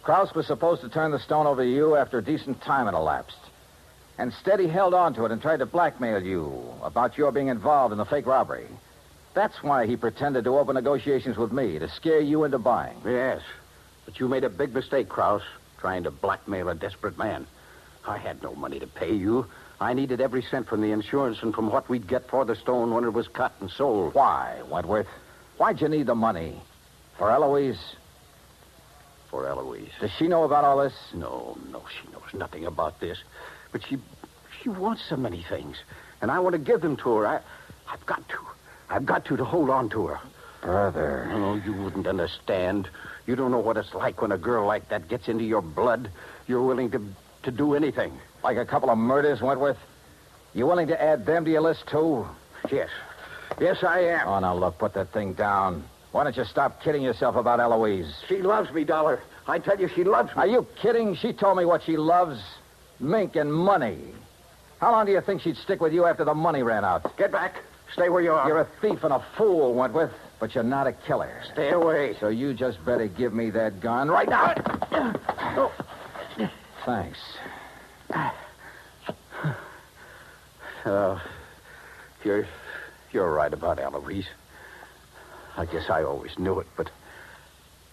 Kraus 0.03 0.33
was 0.33 0.47
supposed 0.47 0.81
to 0.81 0.89
turn 0.89 1.11
the 1.11 1.19
stone 1.19 1.45
over 1.45 1.63
to 1.63 1.69
you 1.69 1.95
after 1.95 2.17
a 2.17 2.23
decent 2.23 2.61
time 2.61 2.85
had 2.85 2.95
elapsed. 2.95 3.37
Instead, 4.17 4.59
he 4.59 4.67
held 4.67 4.93
on 4.93 5.13
to 5.13 5.25
it 5.25 5.31
and 5.31 5.41
tried 5.41 5.59
to 5.59 5.65
blackmail 5.65 6.21
you 6.21 6.51
about 6.83 7.17
your 7.17 7.31
being 7.31 7.47
involved 7.47 7.91
in 7.93 7.97
the 7.97 8.05
fake 8.05 8.25
robbery. 8.25 8.67
That's 9.39 9.63
why 9.63 9.85
he 9.85 9.95
pretended 9.95 10.43
to 10.43 10.57
open 10.57 10.75
negotiations 10.75 11.37
with 11.37 11.53
me, 11.53 11.79
to 11.79 11.87
scare 11.87 12.19
you 12.19 12.43
into 12.43 12.59
buying. 12.59 12.97
Yes. 13.05 13.39
But 14.03 14.19
you 14.19 14.27
made 14.27 14.43
a 14.43 14.49
big 14.49 14.73
mistake, 14.73 15.07
Kraus, 15.07 15.43
trying 15.77 16.03
to 16.03 16.11
blackmail 16.11 16.67
a 16.67 16.75
desperate 16.75 17.17
man. 17.17 17.47
I 18.05 18.17
had 18.17 18.43
no 18.43 18.53
money 18.53 18.81
to 18.81 18.87
pay 18.87 19.13
you. 19.13 19.45
I 19.79 19.93
needed 19.93 20.19
every 20.19 20.41
cent 20.41 20.67
from 20.67 20.81
the 20.81 20.91
insurance 20.91 21.41
and 21.41 21.55
from 21.55 21.71
what 21.71 21.87
we'd 21.87 22.05
get 22.05 22.27
for 22.27 22.43
the 22.43 22.53
stone 22.53 22.93
when 22.93 23.05
it 23.05 23.13
was 23.13 23.29
cut 23.29 23.53
and 23.61 23.71
sold. 23.71 24.13
Why, 24.13 24.61
Wentworth? 24.69 25.07
Why'd 25.55 25.79
you 25.79 25.87
need 25.87 26.07
the 26.07 26.15
money? 26.15 26.61
For 27.17 27.31
Eloise? 27.31 27.95
For 29.29 29.47
Eloise. 29.47 29.93
Does 30.01 30.11
she 30.19 30.27
know 30.27 30.43
about 30.43 30.65
all 30.65 30.83
this? 30.83 31.13
No, 31.13 31.57
no, 31.71 31.85
she 31.87 32.11
knows 32.11 32.33
nothing 32.33 32.65
about 32.65 32.99
this. 32.99 33.17
But 33.71 33.85
she 33.87 33.99
she 34.61 34.67
wants 34.67 35.01
so 35.07 35.15
many 35.15 35.45
things. 35.47 35.77
And 36.21 36.29
I 36.29 36.39
want 36.39 36.55
to 36.55 36.59
give 36.59 36.81
them 36.81 36.97
to 36.97 37.15
her. 37.15 37.25
I 37.25 37.39
I've 37.89 38.05
got 38.05 38.27
to. 38.27 38.37
I've 38.89 39.05
got 39.05 39.25
to 39.25 39.37
to 39.37 39.45
hold 39.45 39.69
on 39.69 39.89
to 39.89 40.07
her. 40.07 40.19
Brother. 40.61 41.29
Oh, 41.31 41.55
you 41.55 41.73
wouldn't 41.73 42.07
understand. 42.07 42.89
You 43.25 43.35
don't 43.35 43.51
know 43.51 43.59
what 43.59 43.77
it's 43.77 43.93
like 43.93 44.21
when 44.21 44.31
a 44.31 44.37
girl 44.37 44.65
like 44.65 44.89
that 44.89 45.07
gets 45.07 45.27
into 45.27 45.43
your 45.43 45.61
blood. 45.61 46.09
You're 46.47 46.63
willing 46.63 46.91
to 46.91 47.01
to 47.43 47.51
do 47.51 47.73
anything. 47.75 48.11
Like 48.43 48.57
a 48.57 48.65
couple 48.65 48.89
of 48.89 48.97
murders, 48.97 49.41
Wentworth? 49.41 49.77
You 50.53 50.65
willing 50.65 50.87
to 50.87 51.01
add 51.01 51.25
them 51.25 51.45
to 51.45 51.51
your 51.51 51.61
list, 51.61 51.87
too? 51.87 52.25
Yes. 52.71 52.89
Yes, 53.59 53.83
I 53.83 53.99
am. 53.99 54.27
Oh, 54.27 54.39
now, 54.39 54.55
look, 54.55 54.77
put 54.77 54.93
that 54.93 55.11
thing 55.13 55.33
down. 55.33 55.83
Why 56.11 56.23
don't 56.23 56.35
you 56.35 56.45
stop 56.45 56.81
kidding 56.81 57.01
yourself 57.03 57.35
about 57.35 57.59
Eloise? 57.59 58.23
She 58.27 58.41
loves 58.41 58.71
me, 58.73 58.83
Dollar. 58.83 59.21
I 59.47 59.59
tell 59.59 59.79
you, 59.79 59.87
she 59.87 60.03
loves 60.03 60.29
me. 60.29 60.41
Are 60.41 60.47
you 60.47 60.65
kidding? 60.81 61.15
She 61.15 61.33
told 61.33 61.57
me 61.57 61.65
what 61.65 61.83
she 61.83 61.97
loves 61.97 62.41
mink 62.99 63.35
and 63.35 63.53
money. 63.53 63.99
How 64.79 64.91
long 64.91 65.05
do 65.05 65.11
you 65.11 65.21
think 65.21 65.41
she'd 65.41 65.57
stick 65.57 65.81
with 65.81 65.93
you 65.93 66.05
after 66.05 66.23
the 66.23 66.33
money 66.33 66.63
ran 66.63 66.83
out? 66.83 67.15
Get 67.17 67.31
back. 67.31 67.61
Stay 67.93 68.09
where 68.09 68.21
you 68.21 68.31
are. 68.31 68.47
You're 68.47 68.59
a 68.59 68.67
thief 68.81 69.03
and 69.03 69.13
a 69.13 69.25
fool, 69.37 69.73
Wentworth, 69.73 70.13
but 70.39 70.53
you're 70.53 70.63
not 70.63 70.87
a 70.87 70.93
killer. 70.93 71.41
Stay 71.53 71.69
away. 71.71 72.15
So 72.19 72.29
you 72.29 72.53
just 72.53 72.83
better 72.85 73.07
give 73.07 73.33
me 73.33 73.49
that 73.51 73.81
gun 73.81 74.09
right 74.09 74.29
now. 74.29 74.53
Oh, 75.57 75.71
Thanks. 76.85 77.19
Uh, 80.85 81.19
you're, 82.23 82.47
you're 83.11 83.31
right 83.31 83.53
about 83.53 83.79
Eloise. 83.79 84.27
I 85.57 85.65
guess 85.65 85.89
I 85.89 86.03
always 86.03 86.39
knew 86.39 86.59
it, 86.59 86.67
but 86.77 86.89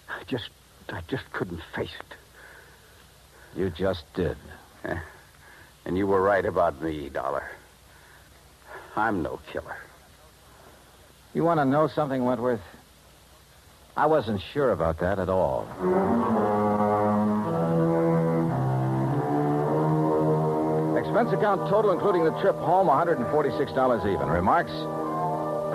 I 0.09 0.23
just, 0.23 0.49
I 0.89 1.01
just 1.07 1.29
couldn't 1.33 1.61
face 1.75 1.91
it. 1.99 3.59
You 3.59 3.69
just 3.69 4.05
did. 4.13 4.37
And 5.85 5.97
you 5.97 6.07
were 6.07 6.21
right 6.21 6.45
about 6.45 6.81
me, 6.81 7.09
Dollar. 7.09 7.49
I'm 8.95 9.21
no 9.21 9.39
killer. 9.51 9.77
You 11.33 11.43
want 11.43 11.59
to 11.59 11.65
know 11.65 11.87
something, 11.87 12.23
Wentworth? 12.23 12.61
I 13.95 14.05
wasn't 14.05 14.41
sure 14.53 14.71
about 14.71 14.99
that 14.99 15.19
at 15.19 15.29
all. 15.29 15.67
Expense 20.97 21.31
account 21.31 21.69
total, 21.69 21.91
including 21.91 22.23
the 22.23 22.39
trip 22.41 22.55
home, 22.57 22.87
$146 22.87 24.05
even. 24.05 24.27
Remarks? 24.27 24.71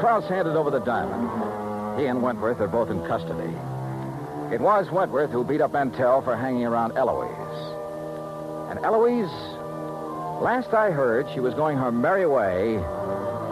Kraus 0.01 0.29
handed 0.29 0.57
over 0.57 0.71
the 0.71 0.81
diamond. 0.81 1.99
He 1.99 2.07
and 2.07 2.23
Wentworth 2.23 2.61
are 2.61 2.69
both 2.69 2.91
in 2.91 3.05
custody. 3.07 3.53
It 4.55 4.61
was 4.61 4.91
Wentworth 4.91 5.31
who 5.31 5.45
beat 5.45 5.61
up 5.61 5.73
Mantell 5.73 6.23
for 6.23 6.37
hanging 6.37 6.65
around 6.65 6.97
Eloise. 6.97 7.31
And 8.71 8.79
Eloise, 8.85 9.31
last 10.43 10.73
I 10.75 10.91
heard, 10.91 11.27
she 11.35 11.41
was 11.41 11.55
going 11.55 11.77
her 11.77 11.91
merry 11.91 12.27
way, 12.27 12.75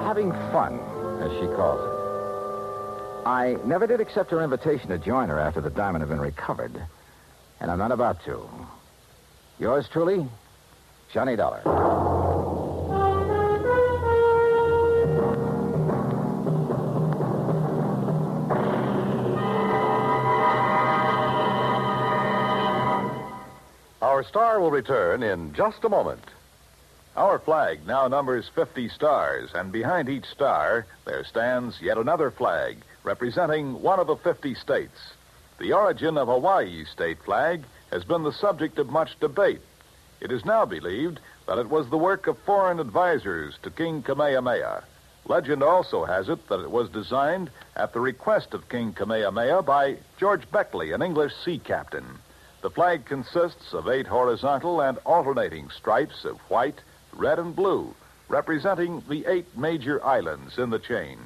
having 0.05 0.33
fun, 0.53 0.79
as 1.21 1.31
she 1.33 1.47
calls 1.55 1.81
it. 1.81 2.01
I 3.27 3.57
never 3.65 3.87
did 3.87 4.01
accept 4.01 4.31
her 4.31 4.43
invitation 4.43 4.89
to 4.89 4.99
join 4.99 5.29
her 5.29 5.39
after 5.39 5.61
the 5.61 5.71
diamond 5.71 6.03
had 6.03 6.09
been 6.09 6.21
recovered. 6.21 6.73
And 7.61 7.71
I'm 7.71 7.79
not 7.79 7.93
about 7.93 8.25
to. 8.25 8.49
Yours 9.59 9.87
truly, 9.93 10.27
Johnny 11.13 11.37
Dollar. 11.37 11.61
Our 24.01 24.25
star 24.25 24.61
will 24.61 24.71
return 24.71 25.23
in 25.23 25.53
just 25.53 25.85
a 25.85 25.89
moment. 25.89 26.25
Our 27.17 27.41
flag 27.41 27.87
now 27.87 28.07
numbers 28.07 28.49
50 28.55 28.89
stars, 28.89 29.51
and 29.53 29.73
behind 29.73 30.09
each 30.09 30.27
star 30.27 30.87
there 31.05 31.25
stands 31.25 31.81
yet 31.83 31.99
another 31.99 32.31
flag 32.31 32.79
representing 33.03 33.83
one 33.83 33.99
of 33.99 34.07
the 34.07 34.17
50 34.17 34.55
states. 34.55 35.13
The 35.59 35.73
origin 35.73 36.17
of 36.17 36.29
Hawaii's 36.29 36.89
state 36.89 37.23
flag 37.25 37.65
has 37.91 38.05
been 38.05 38.23
the 38.23 38.33
subject 38.33 38.79
of 38.79 38.91
much 38.91 39.19
debate. 39.19 39.61
It 40.21 40.31
is 40.31 40.45
now 40.45 40.65
believed 40.65 41.19
that 41.47 41.59
it 41.59 41.69
was 41.69 41.89
the 41.91 41.99
work 41.99 42.29
of 42.29 42.39
foreign 42.39 42.79
advisors 42.79 43.59
to 43.65 43.71
King 43.71 44.03
Kamehameha. 44.03 44.85
Legend 45.27 45.65
also 45.65 46.05
has 46.05 46.29
it 46.29 46.49
that 46.49 46.61
it 46.61 46.71
was 46.71 46.89
designed 46.91 47.51
at 47.75 47.93
the 47.93 48.01
request 48.01 48.55
of 48.55 48.69
King 48.69 48.93
Kamehameha 48.93 49.63
by 49.63 49.97
George 50.17 50.49
Beckley, 50.53 50.93
an 50.93 51.03
English 51.03 51.35
sea 51.45 51.59
captain. 51.59 52.21
The 52.63 52.71
flag 52.71 53.05
consists 53.05 53.73
of 53.73 53.89
eight 53.89 54.07
horizontal 54.07 54.81
and 54.81 54.99
alternating 55.05 55.71
stripes 55.71 56.25
of 56.25 56.39
white, 56.51 56.81
red, 57.13 57.39
and 57.39 57.55
blue, 57.55 57.95
representing 58.29 59.03
the 59.09 59.27
eight 59.27 59.57
major 59.57 60.05
islands 60.05 60.59
in 60.59 60.71
the 60.71 60.79
chain. 60.79 61.19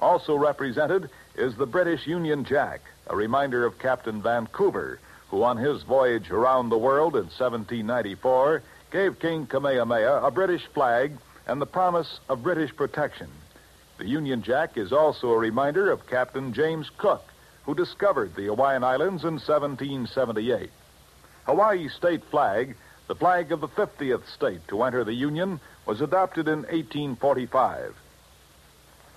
Also 0.00 0.36
represented 0.36 1.10
is 1.34 1.56
the 1.56 1.66
British 1.66 2.06
Union 2.06 2.44
Jack, 2.44 2.80
a 3.08 3.16
reminder 3.16 3.64
of 3.64 3.78
Captain 3.78 4.22
Vancouver, 4.22 4.98
who 5.28 5.42
on 5.42 5.56
his 5.56 5.82
voyage 5.82 6.30
around 6.30 6.68
the 6.68 6.78
world 6.78 7.14
in 7.14 7.24
1794 7.24 8.62
gave 8.90 9.18
King 9.18 9.46
Kamehameha 9.46 10.22
a 10.24 10.30
British 10.30 10.66
flag 10.66 11.12
and 11.46 11.60
the 11.60 11.66
promise 11.66 12.20
of 12.28 12.42
British 12.42 12.74
protection. 12.74 13.28
The 13.98 14.06
Union 14.06 14.42
Jack 14.42 14.76
is 14.76 14.92
also 14.92 15.30
a 15.30 15.38
reminder 15.38 15.90
of 15.90 16.06
Captain 16.06 16.52
James 16.52 16.90
Cook, 16.96 17.22
who 17.64 17.74
discovered 17.74 18.34
the 18.34 18.46
Hawaiian 18.46 18.84
Islands 18.84 19.24
in 19.24 19.34
1778. 19.34 20.70
Hawaii's 21.44 21.92
state 21.94 22.24
flag, 22.24 22.76
the 23.08 23.14
flag 23.14 23.50
of 23.52 23.60
the 23.60 23.68
50th 23.68 24.26
state 24.32 24.60
to 24.68 24.82
enter 24.82 25.02
the 25.02 25.14
Union, 25.14 25.60
was 25.86 26.00
adopted 26.00 26.46
in 26.46 26.58
1845. 26.60 27.94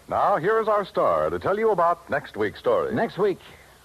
Now, 0.08 0.38
here 0.38 0.60
is 0.60 0.68
our 0.68 0.86
star 0.86 1.30
to 1.30 1.40
tell 1.40 1.60
you 1.60 1.72
about 1.72 2.10
next 2.10 2.36
week's 2.36 2.60
story. 2.60 2.94
Next 2.96 3.18
week, 3.18 3.40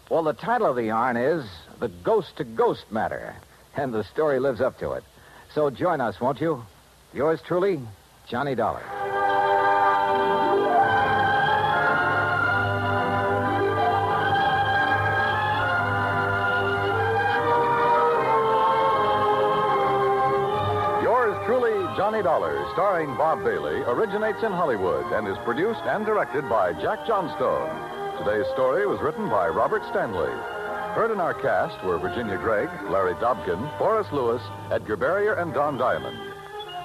well, 0.08 0.22
the 0.22 0.32
title 0.32 0.68
of 0.68 0.76
the 0.76 0.84
yarn 0.84 1.16
is 1.16 1.44
The 1.80 1.88
Ghost 1.88 2.36
to 2.36 2.44
Ghost 2.44 2.84
Matter, 2.90 3.34
and 3.76 3.92
the 3.92 4.04
story 4.04 4.38
lives 4.38 4.60
up 4.60 4.78
to 4.78 4.92
it. 4.92 5.04
So 5.52 5.70
join 5.70 6.00
us, 6.00 6.20
won't 6.20 6.40
you? 6.40 6.64
Yours 7.12 7.40
truly, 7.44 7.80
Johnny 8.28 8.54
Dollar. 8.54 9.15
$20, 22.22 22.72
starring 22.72 23.14
Bob 23.16 23.44
Bailey, 23.44 23.82
originates 23.82 24.42
in 24.42 24.50
Hollywood 24.50 25.04
and 25.12 25.28
is 25.28 25.36
produced 25.44 25.82
and 25.84 26.06
directed 26.06 26.48
by 26.48 26.72
Jack 26.72 27.06
Johnstone. 27.06 27.68
Today's 28.24 28.50
story 28.54 28.86
was 28.86 29.00
written 29.02 29.28
by 29.28 29.48
Robert 29.48 29.82
Stanley. 29.90 30.32
Heard 30.96 31.10
in 31.10 31.20
our 31.20 31.34
cast 31.34 31.84
were 31.84 31.98
Virginia 31.98 32.38
Gregg, 32.38 32.70
Larry 32.88 33.12
Dobkin, 33.16 33.60
Forrest 33.76 34.14
Lewis, 34.14 34.40
Edgar 34.72 34.96
Barrier, 34.96 35.34
and 35.34 35.52
Don 35.52 35.76
Diamond. 35.76 36.16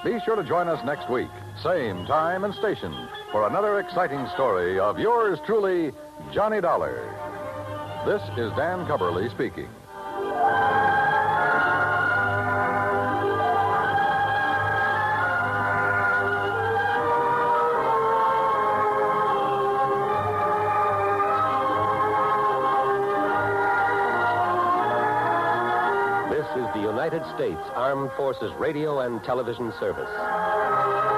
Be 0.04 0.20
sure 0.22 0.36
to 0.36 0.44
join 0.44 0.68
us 0.68 0.84
next 0.84 1.08
week, 1.08 1.30
same 1.62 2.04
time 2.04 2.44
and 2.44 2.52
station, 2.52 2.92
for 3.30 3.46
another 3.46 3.80
exciting 3.80 4.26
story 4.34 4.78
of 4.78 4.98
yours 4.98 5.38
truly, 5.46 5.92
Johnny 6.34 6.60
Dollar. 6.60 7.08
This 8.04 8.20
is 8.36 8.52
Dan 8.52 8.84
Cubberly 8.84 9.30
speaking. 9.30 9.70
States 27.42 27.70
Armed 27.74 28.12
Forces 28.16 28.52
Radio 28.52 29.00
and 29.00 29.20
Television 29.24 29.72
Service. 29.80 31.11